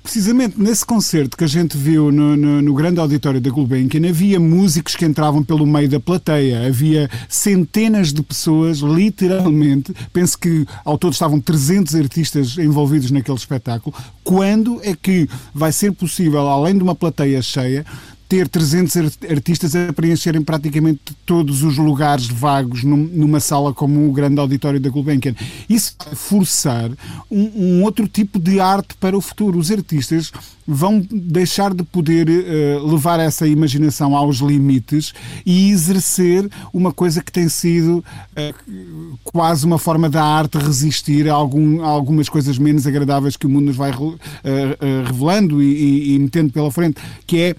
[0.03, 4.38] Precisamente nesse concerto que a gente viu no, no, no, grande auditório da Gulbenkian, havia
[4.38, 10.97] músicos que entravam pelo meio da plateia, havia centenas de pessoas, literalmente, penso que ao
[10.97, 13.97] todo estavam 300 artistas envolvidos naquele espetáculo.
[14.22, 17.84] Quando é que vai ser possível, além de uma plateia cheia,
[18.29, 24.41] ter 300 artistas a preencherem praticamente todos os lugares vagos numa sala como o grande
[24.41, 25.35] auditório da Gulbenkian.
[25.68, 26.91] Isso vai forçar
[27.31, 29.59] um, um outro tipo de arte para o futuro.
[29.59, 30.33] Os artistas
[30.67, 35.12] vão deixar de poder uh, levar essa imaginação aos limites
[35.45, 41.35] e exercer uma coisa que tem sido uh, quase uma forma da arte resistir a,
[41.35, 44.19] algum, a, algumas coisas menos agradáveis que o mundo nos vai uh,
[45.05, 47.57] revelando e, e, e, metendo pela frente, que é,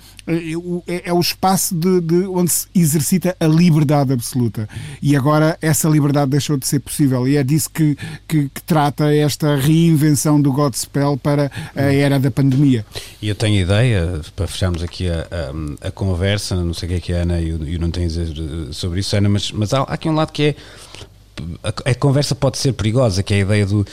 [0.87, 4.67] é, é o espaço de, de, onde se exercita a liberdade absoluta.
[5.01, 7.97] E agora essa liberdade deixou de ser possível e é disso que,
[8.27, 12.85] que, que trata esta reinvenção do Godspell para a era da pandemia.
[13.21, 15.27] E eu tenho ideia, para fecharmos aqui a,
[15.81, 18.05] a, a, conversa, não sei o que é que a Ana e o, não tenho
[18.05, 18.27] a dizer
[18.71, 20.55] sobre isso, Ana, mas, mas há, há aqui um lado que é
[21.63, 23.85] a, a, conversa pode ser perigosa, que é a ideia do.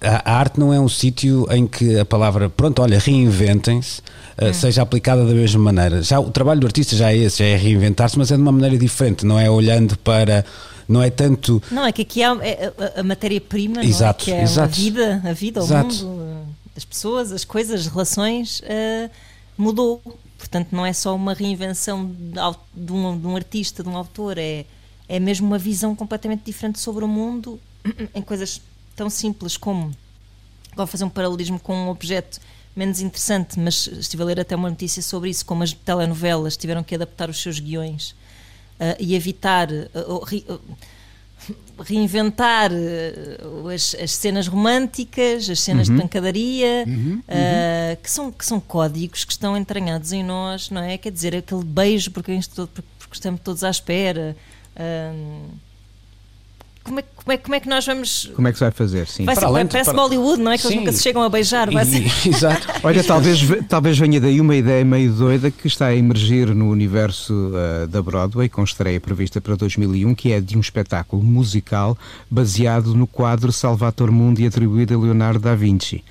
[0.00, 4.02] A, a arte não é um sítio em que a palavra, pronto, olha, reinventem-se,
[4.40, 4.52] hum.
[4.52, 6.02] seja aplicada da mesma maneira.
[6.02, 8.52] Já o trabalho do artista já é esse, já é reinventar-se, mas é de uma
[8.52, 10.44] maneira diferente, não é olhando para.
[10.88, 11.62] Não é tanto.
[11.70, 13.82] Não, é que aqui há é, a, a matéria-prima, é?
[14.14, 14.60] que é exato.
[14.60, 15.94] a vida, a vida, o exato.
[16.04, 16.31] mundo
[16.74, 19.10] das pessoas, as coisas, as relações, uh,
[19.56, 20.02] mudou.
[20.38, 24.38] Portanto, não é só uma reinvenção de, de, um, de um artista, de um autor,
[24.38, 24.64] é,
[25.08, 27.60] é mesmo uma visão completamente diferente sobre o mundo
[28.14, 28.60] em coisas
[28.96, 29.92] tão simples como.
[30.74, 32.40] Vou fazer um paralelismo com um objeto
[32.74, 36.82] menos interessante, mas estive a ler até uma notícia sobre isso, como as telenovelas tiveram
[36.82, 38.10] que adaptar os seus guiões
[38.80, 39.68] uh, e evitar.
[39.70, 40.26] Uh,
[41.78, 45.96] reinventar uh, as, as, cenas românticas, as cenas uhum.
[45.96, 47.22] de pancadaria, uhum.
[47.28, 50.96] Uh, que, são, que são códigos que estão entranhados em nós, não é?
[50.98, 54.36] Quer dizer, aquele beijo porque, porque estamos todos à espera.
[54.76, 55.50] Uh,
[56.84, 58.30] como é, como, é, como é que nós vamos.
[58.34, 59.06] Como é que se vai fazer?
[59.06, 59.24] Sim.
[59.24, 60.02] Vai ser, para parece para...
[60.02, 60.58] Bollywood, não é?
[60.58, 61.68] Que eles nunca se chegam a beijar.
[61.84, 62.02] Ser...
[62.28, 62.68] Exato.
[62.82, 67.32] Olha, talvez, talvez venha daí uma ideia meio doida que está a emergir no universo
[67.32, 71.96] uh, da Broadway, com estreia prevista para 2001, que é de um espetáculo musical
[72.28, 76.02] baseado no quadro Salvator Mundi atribuído a Leonardo da Vinci.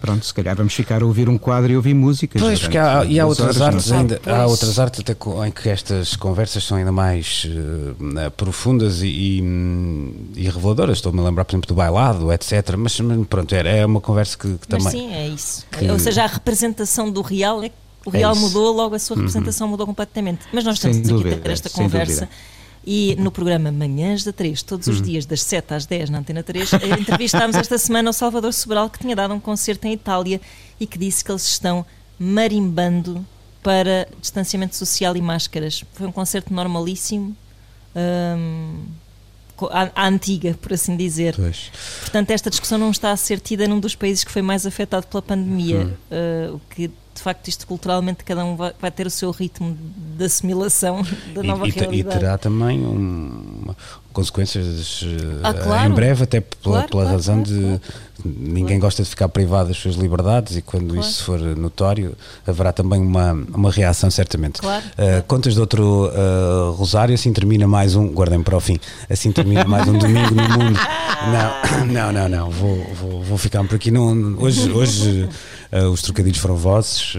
[0.00, 2.40] Pronto, se calhar vamos ficar a ouvir um quadro e ouvir músicas.
[2.40, 6.14] Pois, porque há, e há outras artes ainda, há outras artes até em que estas
[6.14, 9.42] conversas são ainda mais uh, profundas e, e,
[10.36, 10.98] e reveladoras.
[10.98, 12.76] Estou-me a lembrar, por exemplo, do bailado, etc.
[12.78, 12.96] Mas,
[13.28, 15.00] pronto, é, é uma conversa que, que mas também.
[15.00, 15.66] Sim, é isso.
[15.70, 15.90] Que...
[15.90, 17.72] Ou seja, a representação do real é
[18.06, 19.22] o real é mudou, logo a sua uhum.
[19.22, 19.72] representação uhum.
[19.72, 20.42] mudou completamente.
[20.52, 22.26] Mas nós estamos aqui a ter esta conversa.
[22.26, 22.57] Dúvida
[22.90, 25.02] e no programa Manhãs da 3, todos os hum.
[25.02, 28.88] dias, das 7 às 10 na Antena 3, eh, entrevistámos esta semana o Salvador Sobral,
[28.88, 30.40] que tinha dado um concerto em Itália
[30.80, 31.84] e que disse que eles estão
[32.18, 33.22] marimbando
[33.62, 35.84] para distanciamento social e máscaras.
[35.92, 37.36] Foi um concerto normalíssimo.
[37.94, 38.86] Hum,
[39.70, 41.36] à, antiga, por assim dizer.
[41.36, 41.70] Pois.
[42.00, 45.06] Portanto, esta discussão não está a ser tida num dos países que foi mais afetado
[45.08, 46.52] pela pandemia, hum.
[46.52, 49.76] uh, o que de facto isto culturalmente cada um vai, vai ter o seu ritmo
[50.16, 51.02] de assimilação
[51.34, 52.16] da nova e, realidade.
[52.16, 53.74] E terá também um,
[54.12, 55.90] consequências eh, ah, claro.
[55.90, 57.80] em breve, até pela, claro, pela claro, razão de
[58.24, 62.16] ninguém gosta de ficar privado das suas liberdades e quando isso for notório
[62.46, 64.60] haverá também uma, uma reação certamente.
[64.60, 69.30] Uh, contas de outro uh, Rosário, assim termina mais um, guardem para o fim, assim
[69.30, 70.78] termina mais um domingo no mundo.
[71.18, 73.90] Não, não, não, não, vou, vou, vou ficar por aqui.
[73.90, 75.28] Não, hoje hoje
[75.72, 77.18] uh, os trocadilhos foram vossos, uh,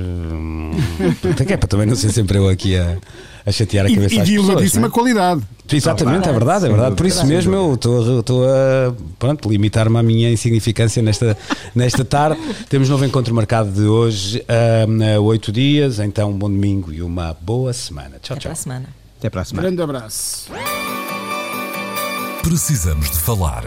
[1.47, 2.97] é para também não ser sempre eu aqui a
[3.45, 4.91] a chatear a E, cabeça e às de elevadíssima não é?
[4.91, 5.41] qualidade.
[5.71, 6.95] Exatamente, é verdade, é verdade.
[6.95, 11.37] Por isso mesmo eu estou a pronto, limitar-me à minha insignificância nesta,
[11.75, 12.39] nesta tarde.
[12.69, 17.35] Temos novo encontro marcado de hoje a oito dias, então um bom domingo e uma
[17.39, 18.17] boa semana.
[18.21, 18.49] Tchau, Até tchau.
[18.49, 18.85] para a semana.
[19.19, 19.67] Até para a semana.
[19.67, 20.49] Grande abraço.
[22.41, 23.65] Precisamos de falar